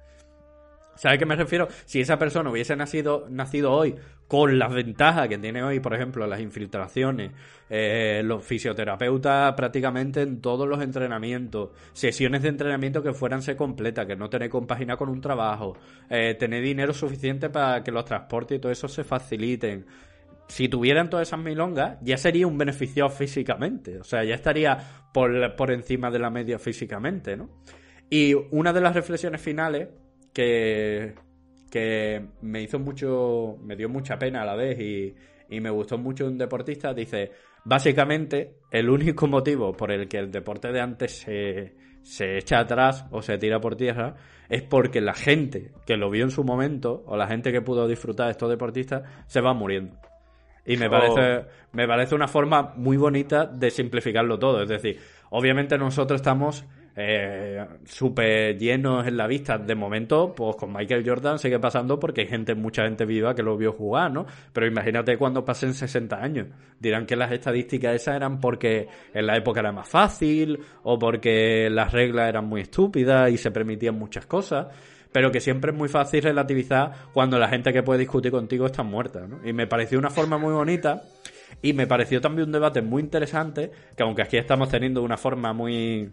[0.96, 1.68] ¿Sabes a qué me refiero?
[1.84, 3.94] Si esa persona hubiese nacido, nacido hoy
[4.28, 7.32] con las ventajas que tiene hoy, por ejemplo, las infiltraciones,
[7.68, 14.06] eh, los fisioterapeutas prácticamente en todos los entrenamientos, sesiones de entrenamiento que fueran se completas,
[14.06, 15.76] que no tener compagina con un trabajo,
[16.08, 19.86] eh, tener dinero suficiente para que los transportes y todo eso se faciliten.
[20.48, 23.98] Si tuvieran todas esas milongas, ya sería un beneficio físicamente.
[23.98, 24.76] O sea, ya estaría
[25.12, 27.48] por, por encima de la media físicamente, ¿no?
[28.10, 29.88] Y una de las reflexiones finales
[30.34, 31.14] que,
[31.70, 35.14] que me hizo mucho, me dio mucha pena a la vez y,
[35.60, 37.30] me gustó mucho un deportista, dice,
[37.64, 43.06] básicamente el único motivo por el que el deporte de antes se, se echa atrás
[43.12, 44.16] o se tira por tierra
[44.48, 47.86] es porque la gente que lo vio en su momento o la gente que pudo
[47.86, 49.96] disfrutar de estos deportistas se va muriendo.
[50.66, 51.44] Y me parece, oh.
[51.72, 54.62] me parece una forma muy bonita de simplificarlo todo.
[54.62, 54.98] Es decir,
[55.30, 56.64] obviamente nosotros estamos
[56.96, 59.58] eh, súper llenos en la vista.
[59.58, 63.42] De momento, pues con Michael Jordan sigue pasando porque hay gente, mucha gente viva que
[63.42, 64.26] lo vio jugar, ¿no?
[64.52, 66.48] Pero imagínate cuando pasen 60 años.
[66.78, 71.68] Dirán que las estadísticas esas eran porque en la época era más fácil o porque
[71.70, 74.68] las reglas eran muy estúpidas y se permitían muchas cosas.
[75.10, 78.82] Pero que siempre es muy fácil relativizar cuando la gente que puede discutir contigo está
[78.82, 79.40] muerta, ¿no?
[79.44, 81.02] Y me pareció una forma muy bonita.
[81.62, 85.52] Y me pareció también un debate muy interesante, que aunque aquí estamos teniendo una forma
[85.52, 86.10] muy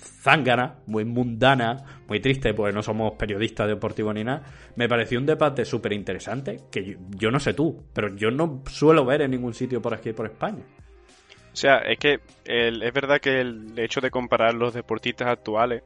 [0.00, 4.42] zángana, muy mundana, muy triste, porque no somos periodistas deportivos ni nada,
[4.76, 9.04] me pareció un debate súper interesante, que yo, no sé tú, pero yo no suelo
[9.04, 10.62] ver en ningún sitio por aquí por España.
[11.52, 15.82] O sea, es que es verdad que el hecho de comparar los deportistas actuales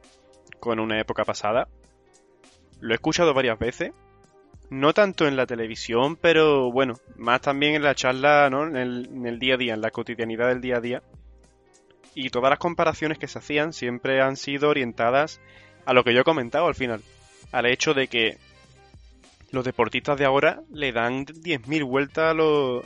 [0.59, 1.67] con una época pasada,
[2.81, 3.91] lo he escuchado varias veces,
[4.69, 8.65] no tanto en la televisión, pero bueno, más también en la charla, ¿no?
[8.65, 11.03] en el día a día, en la cotidianidad del día a día
[12.15, 15.41] y todas las comparaciones que se hacían siempre han sido orientadas
[15.85, 17.03] a lo que yo he comentado al final,
[17.51, 18.37] al hecho de que
[19.51, 22.83] los deportistas de ahora le dan 10.000 vueltas a los,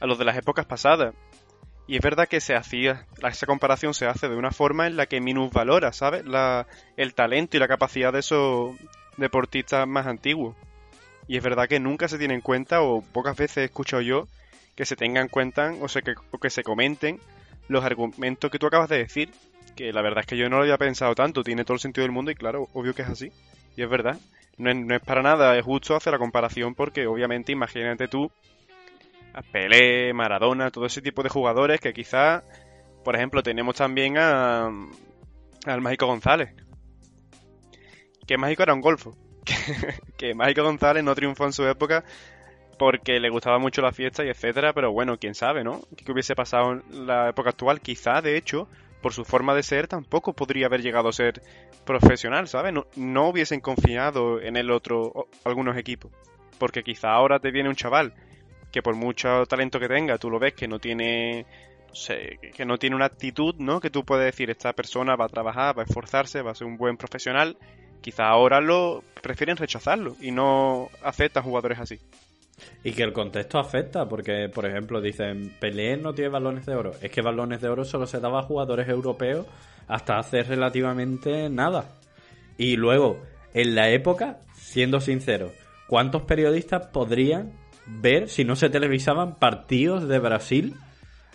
[0.00, 1.14] a, los de las épocas pasadas.
[1.86, 5.04] Y es verdad que se hacía, esa comparación se hace de una forma en la
[5.04, 6.24] que minusvalora, ¿sabes?
[6.24, 8.74] La, el talento y la capacidad de esos
[9.18, 10.56] deportistas más antiguos.
[11.28, 14.28] Y es verdad que nunca se tiene en cuenta, o pocas veces he escuchado yo,
[14.76, 17.20] que se tengan en cuenta, o, sea, que, o que se comenten
[17.68, 19.30] los argumentos que tú acabas de decir,
[19.74, 22.04] que la verdad es que yo no lo había pensado tanto, tiene todo el sentido
[22.04, 23.32] del mundo y claro, obvio que es así.
[23.76, 24.18] Y es verdad,
[24.56, 28.30] no es, para nada es justo hacer la comparación porque obviamente imagínate tú
[29.32, 32.44] A Pelé, Maradona, todo ese tipo de jugadores que quizá,
[33.04, 34.70] por ejemplo, tenemos también a,
[35.66, 36.54] al Mágico González.
[38.26, 39.16] Que Mágico era un golfo.
[40.16, 42.04] que Mágico González no triunfó en su época
[42.74, 45.82] porque le gustaba mucho la fiesta y etcétera, pero bueno, quién sabe, ¿no?
[45.96, 47.80] ¿Qué hubiese pasado en la época actual?
[47.80, 48.68] Quizá, de hecho,
[49.00, 51.42] por su forma de ser, tampoco podría haber llegado a ser
[51.84, 52.72] profesional, ¿sabes?
[52.72, 56.10] No, no hubiesen confiado en el otro algunos equipos.
[56.58, 58.14] Porque quizá ahora te viene un chaval
[58.74, 61.46] que por mucho talento que tenga, tú lo ves que no tiene,
[62.54, 63.78] que no tiene una actitud, ¿no?
[63.78, 66.66] Que tú puedes decir, esta persona va a trabajar, va a esforzarse, va a ser
[66.66, 67.56] un buen profesional.
[68.00, 72.00] Quizá ahora lo prefieren rechazarlo y no aceptan jugadores así.
[72.82, 76.92] Y que el contexto afecta, porque, por ejemplo, dicen, Pelé no tiene balones de oro.
[77.00, 79.46] Es que balones de oro solo se daba a jugadores europeos
[79.88, 81.96] hasta hace relativamente nada.
[82.56, 85.52] Y luego, en la época, siendo sincero,
[85.88, 87.52] ¿cuántos periodistas podrían
[87.86, 90.74] ver si no se televisaban partidos de Brasil?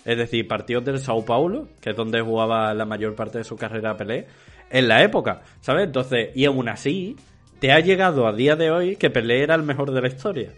[0.05, 3.57] Es decir, partidos del Sao Paulo, que es donde jugaba la mayor parte de su
[3.57, 4.27] carrera Pelé,
[4.69, 5.85] en la época, ¿sabes?
[5.85, 7.15] Entonces, y aún así,
[7.59, 10.51] te ha llegado a día de hoy que Pelé era el mejor de la historia.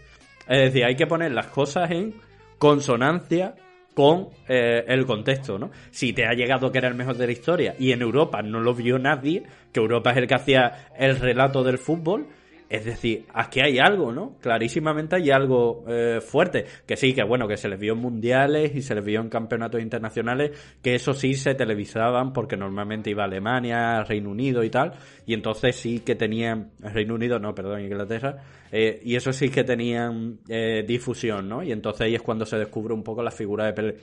[0.52, 2.12] Es decir, hay que poner las cosas en
[2.58, 3.54] consonancia
[3.94, 5.70] con eh, el contexto, ¿no?
[5.90, 8.60] Si te ha llegado que era el mejor de la historia y en Europa no
[8.60, 12.26] lo vio nadie, que Europa es el que hacía el relato del fútbol,
[12.72, 14.38] es decir, aquí hay algo, ¿no?
[14.40, 16.64] Clarísimamente hay algo eh, fuerte.
[16.86, 19.28] Que sí, que bueno, que se les vio en mundiales y se les vio en
[19.28, 24.70] campeonatos internacionales, que eso sí se televisaban porque normalmente iba a Alemania, Reino Unido y
[24.70, 24.94] tal.
[25.26, 28.38] Y entonces sí que tenían, Reino Unido, no, perdón, Inglaterra.
[28.70, 31.62] Eh, y eso sí que tenían eh, difusión, ¿no?
[31.62, 33.96] Y entonces ahí es cuando se descubre un poco la figura de Pelé.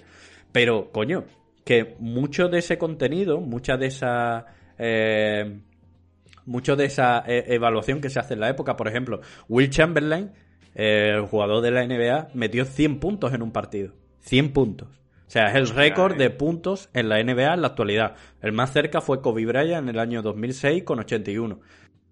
[0.51, 1.25] Pero, coño,
[1.65, 4.45] que mucho de ese contenido, mucha de esa
[6.49, 8.75] mucho de esa eh, evaluación que se hace en la época.
[8.75, 10.31] Por ejemplo, Will Chamberlain,
[10.75, 13.93] eh, el jugador de la NBA, metió 100 puntos en un partido.
[14.21, 14.88] 100 puntos.
[14.89, 18.15] O sea, es el récord de puntos en la NBA en la actualidad.
[18.41, 21.59] El más cerca fue Kobe Bryant en el año 2006 con 81.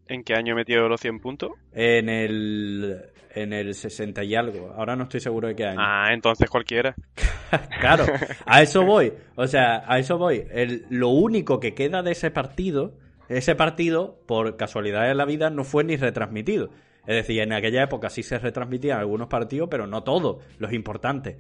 [0.08, 1.52] ¿En qué año metió los 100 puntos?
[1.74, 4.72] En el, en el 60 y algo.
[4.78, 5.80] Ahora no estoy seguro de qué año.
[5.82, 6.96] Ah, entonces cualquiera.
[7.82, 8.06] claro,
[8.46, 9.12] a eso voy.
[9.36, 10.46] O sea, a eso voy.
[10.52, 12.94] El, lo único que queda de ese partido
[13.30, 16.70] ese partido, por casualidad de la vida, no fue ni retransmitido.
[17.06, 21.38] Es decir, en aquella época sí se retransmitían algunos partidos, pero no todos, los importantes.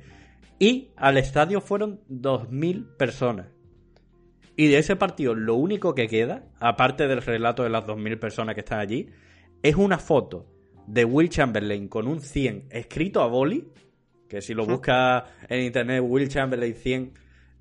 [0.59, 3.47] Y al estadio fueron 2.000 personas.
[4.55, 8.55] Y de ese partido lo único que queda, aparte del relato de las 2.000 personas
[8.55, 9.09] que están allí,
[9.61, 10.47] es una foto
[10.87, 13.67] de Will Chamberlain con un 100 escrito a boli,
[14.27, 17.13] que si lo buscas en internet, Will Chamberlain 100,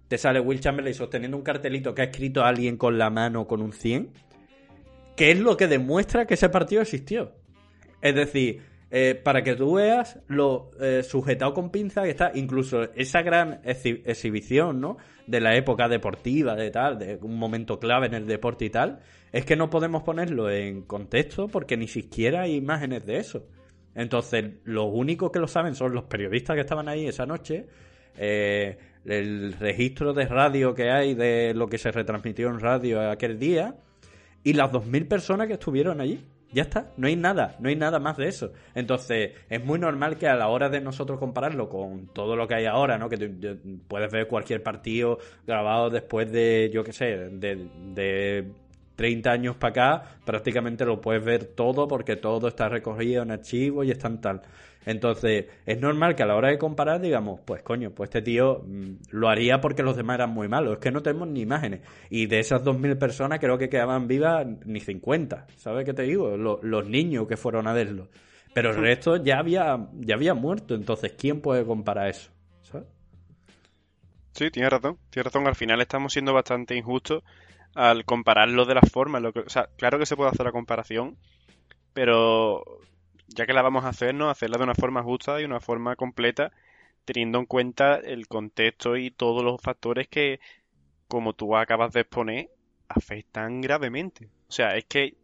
[0.09, 3.61] te sale Will Chamberlain sosteniendo un cartelito que ha escrito alguien con la mano con
[3.61, 4.11] un 100,
[5.17, 7.33] que es lo que demuestra que ese partido existió.
[8.03, 12.85] Es decir, eh, para que tú veas lo eh, sujetado con pinza que está, incluso
[12.95, 14.97] esa gran exhibición, ¿no?
[15.27, 19.01] De la época deportiva, de tal, de un momento clave en el deporte y tal,
[19.33, 23.49] es que no podemos ponerlo en contexto porque ni siquiera hay imágenes de eso.
[23.97, 27.67] Entonces, los únicos que lo saben son los periodistas que estaban ahí esa noche,
[28.19, 33.39] eh, el registro de radio que hay de lo que se retransmitió en radio aquel
[33.39, 33.77] día
[34.43, 36.25] y las 2.000 personas que estuvieron allí.
[36.53, 38.53] Ya está, no hay nada, no hay nada más de eso.
[38.75, 42.55] Entonces, es muy normal que a la hora de nosotros compararlo con todo lo que
[42.55, 43.09] hay ahora, ¿no?
[43.09, 48.47] Que puedes ver cualquier partido grabado después de, yo qué sé, de, de
[48.97, 53.85] 30 años para acá, prácticamente lo puedes ver todo porque todo está recogido en archivo
[53.85, 54.43] y está en tal.
[54.87, 58.63] Entonces, es normal que a la hora de comparar digamos, pues coño, pues este tío
[58.65, 60.75] mm, lo haría porque los demás eran muy malos.
[60.75, 61.81] Es que no tenemos ni imágenes.
[62.09, 65.49] Y de esas 2.000 personas creo que quedaban vivas ni 50.
[65.57, 66.37] ¿Sabes qué te digo?
[66.37, 68.09] los niños que fueron a verlo.
[68.55, 70.75] Pero el resto ya había, ya había muerto.
[70.75, 72.31] Entonces, ¿quién puede comparar eso?
[72.63, 72.87] ¿Sabes?
[74.33, 74.99] Sí, tienes razón.
[75.11, 75.49] Tienes razón.
[75.49, 77.25] Al final estamos siendo bastante injustos
[77.75, 79.19] al compararlo de la forma.
[79.19, 81.19] Lo que, o sea, claro que se puede hacer la comparación,
[81.93, 82.63] pero
[83.29, 84.31] ya que la vamos a hacer, ¿no?
[84.31, 86.53] Hacerla de una forma justa y una forma completa,
[87.05, 90.41] teniendo en cuenta el contexto y todos los factores que,
[91.09, 92.51] como tú acabas de exponer,
[92.89, 94.29] afectan gravemente.
[94.49, 95.17] O sea, es que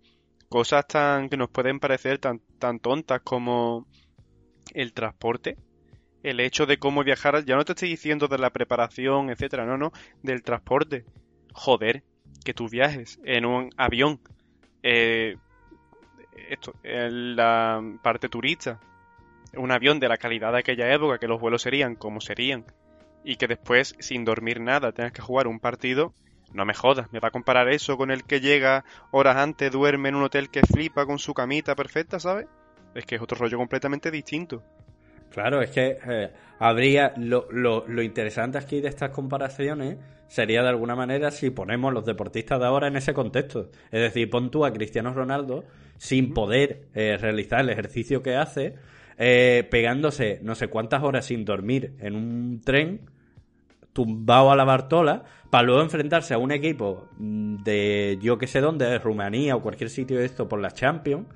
[0.49, 3.87] cosas tan que nos pueden parecer tan, tan tontas como
[4.75, 5.57] el transporte,
[6.23, 9.77] el hecho de cómo viajar, ya no te estoy diciendo de la preparación, etcétera, no,
[9.77, 9.93] no,
[10.23, 11.05] del transporte.
[11.53, 12.03] Joder,
[12.45, 14.21] que tú viajes en un avión
[14.83, 15.37] eh,
[16.37, 18.81] esto, la parte turista,
[19.55, 22.65] un avión de la calidad de aquella época, que los vuelos serían como serían,
[23.25, 26.13] y que después, sin dormir nada, tengas que jugar un partido,
[26.53, 30.11] no me jodas, me va a comparar eso con el que llega horas antes, duerme
[30.11, 32.47] en un hotel que flipa con su camita perfecta, ¿sabes?
[32.95, 34.63] Es que es otro rollo completamente distinto.
[35.33, 37.15] Claro, es que eh, habría.
[37.17, 39.97] Lo, lo, lo interesante aquí de estas comparaciones
[40.33, 43.71] sería de alguna manera si ponemos los deportistas de ahora en ese contexto.
[43.91, 45.65] Es decir, pon tú a Cristiano Ronaldo
[45.99, 48.77] sin poder eh, realizar el ejercicio que hace,
[49.19, 53.03] eh, pegándose no sé cuántas horas sin dormir en un tren,
[53.93, 58.63] tumbado a la Bartola, para luego enfrentarse a un equipo mm, de yo que sé
[58.63, 61.27] dónde, de Rumanía o cualquier sitio de esto por la Champions,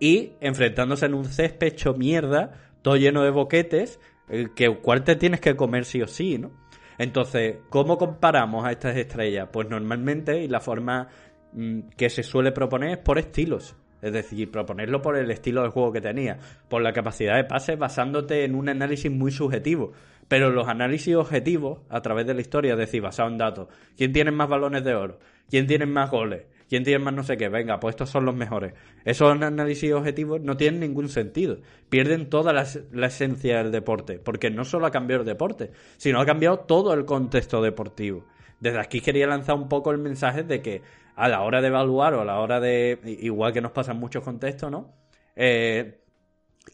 [0.00, 5.16] y enfrentándose en un césped hecho mierda, todo lleno de boquetes, el que cual te
[5.16, 6.52] tienes que comer sí o sí, ¿no?
[6.98, 9.48] Entonces, ¿cómo comparamos a estas estrellas?
[9.50, 11.08] Pues normalmente, y la forma
[11.54, 13.74] mm, que se suele proponer es por estilos.
[14.02, 17.74] Es decir, proponerlo por el estilo de juego que tenía, por la capacidad de pase,
[17.76, 19.92] basándote en un análisis muy subjetivo.
[20.28, 24.12] Pero los análisis objetivos, a través de la historia, es decir, basado en datos, ¿quién
[24.12, 25.18] tiene más balones de oro?
[25.48, 26.44] ¿Quién tiene más goles?
[26.74, 27.48] ¿Quién tiene más no sé qué?
[27.48, 28.74] Venga, pues estos son los mejores.
[29.04, 31.58] Esos análisis objetivos no tienen ningún sentido.
[31.88, 32.62] Pierden toda la,
[33.06, 34.18] esencia del deporte.
[34.18, 38.26] Porque no solo ha cambiado el deporte, sino ha cambiado todo el contexto deportivo.
[38.58, 40.82] Desde aquí quería lanzar un poco el mensaje de que
[41.14, 44.00] a la hora de evaluar o a la hora de, igual que nos pasa en
[44.00, 44.96] muchos contextos, ¿no?
[45.36, 46.00] Eh,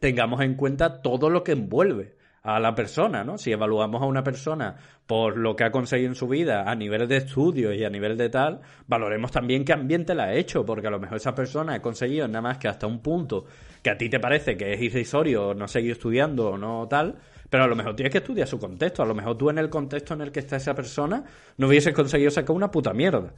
[0.01, 3.37] tengamos en cuenta todo lo que envuelve a la persona, ¿no?
[3.37, 4.77] Si evaluamos a una persona
[5.07, 8.17] por lo que ha conseguido en su vida a nivel de estudio y a nivel
[8.17, 11.75] de tal, valoremos también qué ambiente la ha hecho, porque a lo mejor esa persona
[11.75, 13.45] ha conseguido nada más que hasta un punto
[13.83, 17.17] que a ti te parece que es irrisorio, no seguir estudiando o no tal,
[17.51, 19.69] pero a lo mejor tienes que estudiar su contexto, a lo mejor tú en el
[19.69, 21.25] contexto en el que está esa persona
[21.59, 23.33] no hubieses conseguido sacar una puta mierda.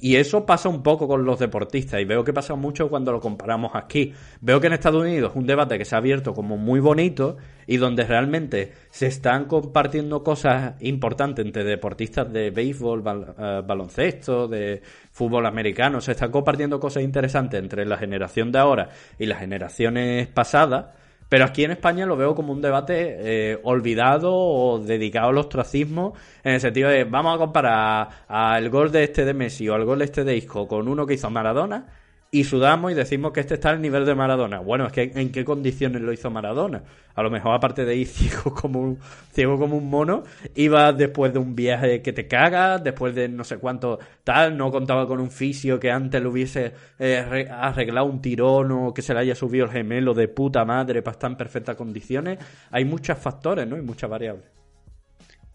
[0.00, 3.20] Y eso pasa un poco con los deportistas y veo que pasa mucho cuando lo
[3.20, 4.12] comparamos aquí.
[4.40, 7.36] Veo que en Estados Unidos es un debate que se ha abierto como muy bonito
[7.66, 13.02] y donde realmente se están compartiendo cosas importantes entre deportistas de béisbol,
[13.38, 16.00] eh, baloncesto, de fútbol americano.
[16.00, 20.97] Se están compartiendo cosas interesantes entre la generación de ahora y las generaciones pasadas
[21.28, 23.16] pero aquí en España lo veo como un debate
[23.52, 26.14] eh, olvidado o dedicado al ostracismo,
[26.44, 29.84] en el sentido de vamos a comparar al gol de este de Messi o al
[29.84, 31.86] gol de este de Isco con uno que hizo Maradona
[32.30, 34.58] y sudamos y decimos que este está al nivel de Maradona.
[34.58, 36.82] Bueno, es que en qué condiciones lo hizo Maradona.
[37.14, 38.98] A lo mejor, aparte de ir ciego como un,
[39.32, 40.24] ciego como un mono,
[40.54, 44.70] iba después de un viaje que te caga, después de no sé cuánto tal, no
[44.70, 49.14] contaba con un fisio que antes le hubiese eh, arreglado un tirón o que se
[49.14, 52.38] le haya subido el gemelo de puta madre para estar en perfectas condiciones.
[52.70, 53.78] Hay muchos factores, ¿no?
[53.78, 54.44] Y muchas variables.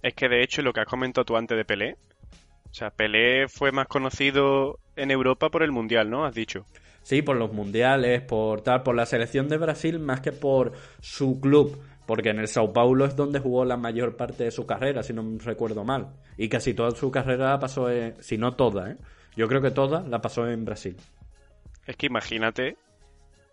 [0.01, 1.95] Es que de hecho lo que has comentado tú antes de Pelé,
[2.73, 6.25] o sea, Pelé fue más conocido en Europa por el Mundial, ¿no?
[6.25, 6.65] Has dicho.
[7.03, 11.39] Sí, por los mundiales, por tal, por la selección de Brasil más que por su
[11.39, 15.03] club, porque en el Sao Paulo es donde jugó la mayor parte de su carrera,
[15.03, 18.89] si no me recuerdo mal, y casi toda su carrera pasó, en, si no toda,
[18.89, 18.97] ¿eh?
[19.35, 20.97] yo creo que toda la pasó en Brasil.
[21.85, 22.77] Es que imagínate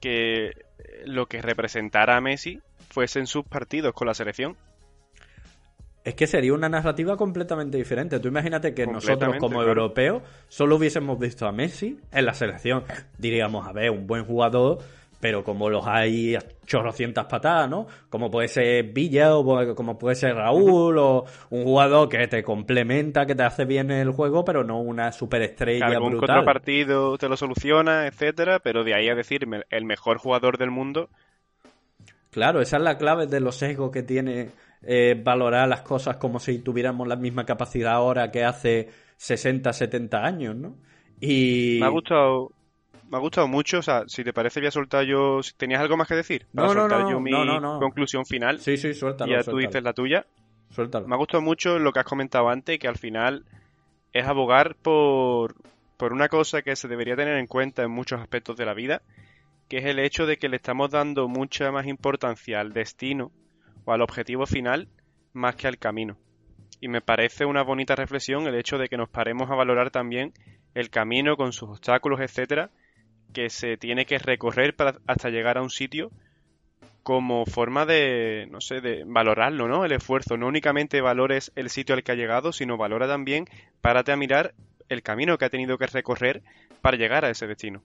[0.01, 0.53] que
[1.05, 4.57] lo que representara a Messi fuese en sus partidos con la selección.
[6.03, 8.19] Es que sería una narrativa completamente diferente.
[8.21, 12.85] Tú imagínate que nosotros como europeos solo hubiésemos visto a Messi en la selección.
[13.19, 14.79] Diríamos, a ver, un buen jugador,
[15.21, 17.87] pero como los hay a chorrocientas patadas, ¿no?
[18.09, 23.27] Como puede ser Villa o como puede ser Raúl o un jugador que te complementa,
[23.27, 26.45] que te hace bien el juego, pero no una superestrella Algún brutal.
[26.45, 31.11] partido te lo soluciona, etcétera, pero de ahí a decirme el mejor jugador del mundo.
[32.31, 34.51] Claro, esa es la clave de los sesgos que tiene
[34.83, 40.25] eh, valorar las cosas como si tuviéramos la misma capacidad ahora que hace 60, 70
[40.25, 40.77] años, ¿no?
[41.21, 41.79] Y...
[41.81, 42.53] Me ha gustado,
[43.11, 45.41] me ha gustado mucho, o sea, si te parece voy a soltar yo...
[45.57, 46.47] ¿Tenías algo más que decir?
[46.55, 47.79] Para no, no, soltar no, yo mi no, no, no.
[47.79, 48.59] conclusión final.
[48.61, 49.31] Sí, sí, suéltalo.
[49.31, 50.27] Y ya tú dices la tuya.
[50.71, 51.07] Suéltalo.
[51.07, 53.45] Me ha gustado mucho lo que has comentado antes, que al final
[54.15, 55.57] es abogar por,
[55.99, 59.03] por una cosa que se debería tener en cuenta en muchos aspectos de la vida,
[59.69, 63.31] que es el hecho de que le estamos dando mucha más importancia al destino
[63.85, 64.89] o al objetivo final
[65.33, 66.17] más que al camino.
[66.81, 70.33] Y me parece una bonita reflexión el hecho de que nos paremos a valorar también
[70.75, 72.71] el camino con sus obstáculos, etcétera,
[73.33, 76.11] que se tiene que recorrer para, hasta llegar a un sitio
[77.03, 79.85] como forma de, no sé, de valorarlo, ¿no?
[79.85, 80.37] El esfuerzo.
[80.37, 83.47] No únicamente valores el sitio al que ha llegado, sino valora también,
[83.81, 84.55] párate a mirar
[84.89, 86.43] el camino que ha tenido que recorrer
[86.81, 87.83] para llegar a ese destino.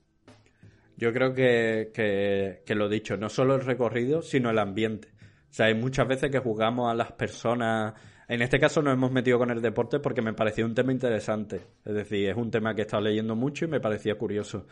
[0.96, 5.08] Yo creo que, que, que lo dicho, no solo el recorrido, sino el ambiente.
[5.56, 7.94] O sea, hay muchas veces que jugamos a las personas.
[8.28, 11.62] En este caso nos hemos metido con el deporte porque me pareció un tema interesante.
[11.82, 14.66] Es decir, es un tema que he estado leyendo mucho y me parecía curioso.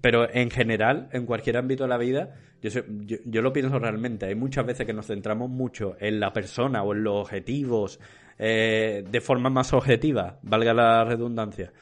[0.00, 3.78] Pero en general, en cualquier ámbito de la vida, yo, sé- yo, yo lo pienso
[3.78, 4.26] realmente.
[4.26, 8.00] Hay muchas veces que nos centramos mucho en la persona o en los objetivos
[8.36, 11.72] eh, de forma más objetiva, valga la redundancia.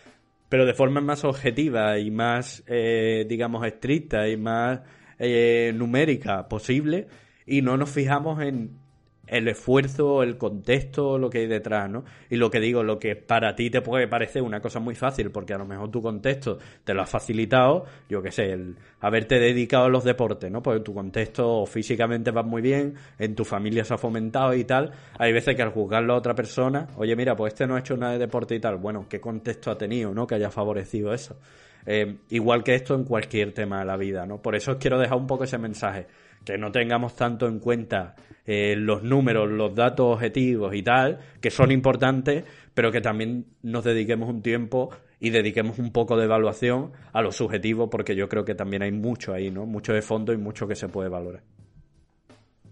[0.50, 4.82] Pero de forma más objetiva y más, eh, digamos, estricta y más
[5.18, 7.06] eh, numérica posible.
[7.46, 8.82] Y no nos fijamos en
[9.26, 12.04] el esfuerzo, el contexto, lo que hay detrás, ¿no?
[12.28, 15.30] Y lo que digo, lo que para ti te puede parecer una cosa muy fácil,
[15.30, 19.38] porque a lo mejor tu contexto te lo ha facilitado, yo qué sé, el haberte
[19.38, 20.62] dedicado a los deportes, ¿no?
[20.62, 24.92] Porque tu contexto físicamente va muy bien, en tu familia se ha fomentado y tal.
[25.18, 27.96] Hay veces que al juzgarlo a otra persona, oye, mira, pues este no ha hecho
[27.96, 28.76] nada de deporte y tal.
[28.76, 30.26] Bueno, ¿qué contexto ha tenido, ¿no?
[30.26, 31.38] Que haya favorecido eso.
[31.86, 34.40] Eh, igual que esto en cualquier tema de la vida, ¿no?
[34.40, 36.06] Por eso os quiero dejar un poco ese mensaje
[36.44, 38.14] que no tengamos tanto en cuenta
[38.46, 43.84] eh, los números, los datos objetivos y tal, que son importantes, pero que también nos
[43.84, 44.90] dediquemos un tiempo
[45.20, 48.90] y dediquemos un poco de evaluación a lo subjetivo, porque yo creo que también hay
[48.90, 49.66] mucho ahí, ¿no?
[49.66, 51.42] Mucho de fondo y mucho que se puede valorar.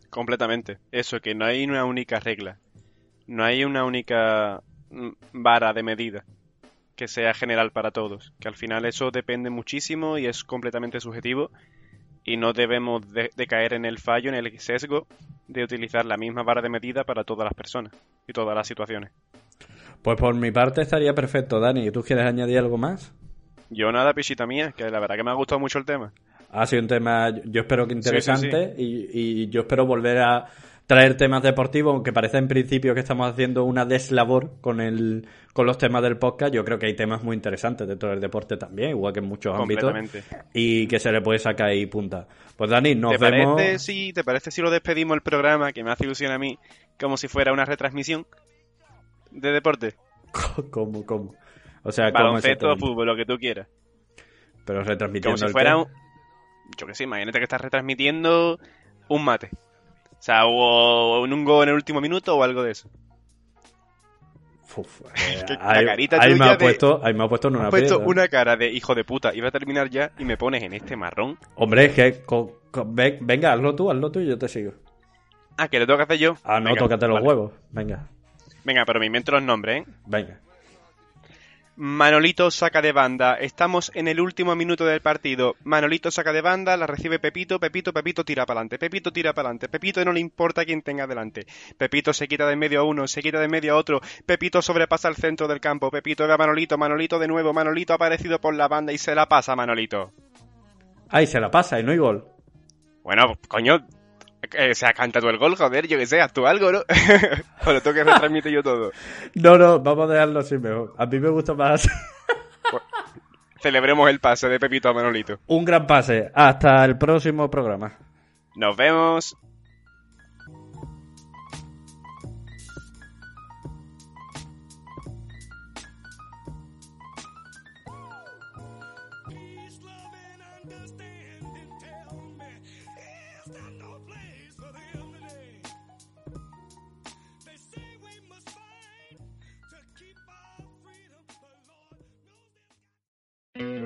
[0.08, 0.78] Completamente.
[0.90, 2.58] Eso, que no hay una única regla.
[3.28, 4.60] No hay una única
[4.90, 6.24] mm, vara de medida
[6.96, 8.34] que sea general para todos.
[8.40, 11.52] Que al final eso depende muchísimo y es completamente subjetivo
[12.24, 15.06] y no debemos de, caer en el fallo, en el sesgo
[15.48, 17.92] de utilizar la misma vara de medida para todas las personas
[18.26, 19.10] y todas las situaciones.
[20.02, 21.90] Pues por mi parte estaría perfecto, Dani.
[21.90, 23.12] ¿Tú quieres añadir algo más?
[23.68, 26.12] Yo nada, pichita mía, que la verdad que me ha gustado mucho el tema.
[26.50, 30.46] Ha sido un tema, yo espero que interesante Y, y, yo espero volver a
[30.90, 35.64] traer temas deportivos, aunque parece en principio que estamos haciendo una deslabor con el con
[35.64, 36.52] los temas del podcast.
[36.52, 39.56] Yo creo que hay temas muy interesantes dentro del deporte también, igual que en muchos
[39.56, 39.94] ámbitos,
[40.52, 42.26] y que se le puede sacar ahí punta.
[42.56, 43.54] Pues Dani, nos ¿Te vemos.
[43.54, 46.58] Parece, si, ¿Te parece si lo despedimos el programa, que me hace ilusión a mí,
[46.98, 48.26] como si fuera una retransmisión
[49.30, 49.94] de deporte?
[50.72, 51.36] ¿Cómo, cómo?
[51.84, 53.68] O sea, baloncesto, fútbol, lo que tú quieras.
[54.64, 55.38] Pero retransmitiendo.
[55.38, 55.86] Como si fuera un...
[56.76, 58.58] Yo que sé, imagínate que estás retransmitiendo
[59.06, 59.50] un mate.
[60.20, 62.90] O sea, o un gol en el último minuto o algo de eso.
[64.76, 67.98] Uf, eh, ahí, carita ahí me ha puesto, ahí me ha puesto en una puesto
[68.00, 69.34] una cara de hijo de puta.
[69.34, 71.38] Iba a terminar ya y me pones en este marrón.
[71.54, 72.22] Hombre, es que
[73.20, 74.74] venga, hazlo tú, hazlo tú y yo te sigo.
[75.56, 76.34] Ah, que le toca hacer yo.
[76.44, 77.52] Ah, no, tócate los huevos.
[77.70, 78.06] Venga.
[78.62, 79.90] Venga, pero me invento los nombres, ¿eh?
[80.06, 80.38] Venga.
[81.82, 83.36] Manolito saca de banda.
[83.36, 85.56] Estamos en el último minuto del partido.
[85.64, 87.58] Manolito saca de banda, la recibe Pepito.
[87.58, 88.78] Pepito, Pepito tira para adelante.
[88.78, 89.70] Pepito tira para adelante.
[89.70, 91.46] Pepito no le importa quién tenga delante.
[91.78, 94.02] Pepito se quita de medio a uno, se quita de medio a otro.
[94.26, 95.90] Pepito sobrepasa el centro del campo.
[95.90, 96.76] Pepito ve a Manolito.
[96.76, 97.54] Manolito de nuevo.
[97.54, 100.12] Manolito ha aparecido por la banda y se la pasa Manolito.
[101.08, 102.28] Ay, se la pasa y no hay gol.
[103.02, 103.86] Bueno, coño,
[104.70, 106.80] o sea, canta tú el gol, joder, yo que sé, haz tú algo, ¿no?
[107.66, 108.92] o lo tengo que retransmite yo todo.
[109.34, 110.94] No, no, vamos a dejarlo así mejor.
[110.98, 111.88] A mí me gusta más.
[112.70, 112.82] Pues,
[113.60, 115.38] celebremos el pase de Pepito a Manolito.
[115.46, 116.30] Un gran pase.
[116.34, 117.96] Hasta el próximo programa.
[118.54, 119.36] Nos vemos.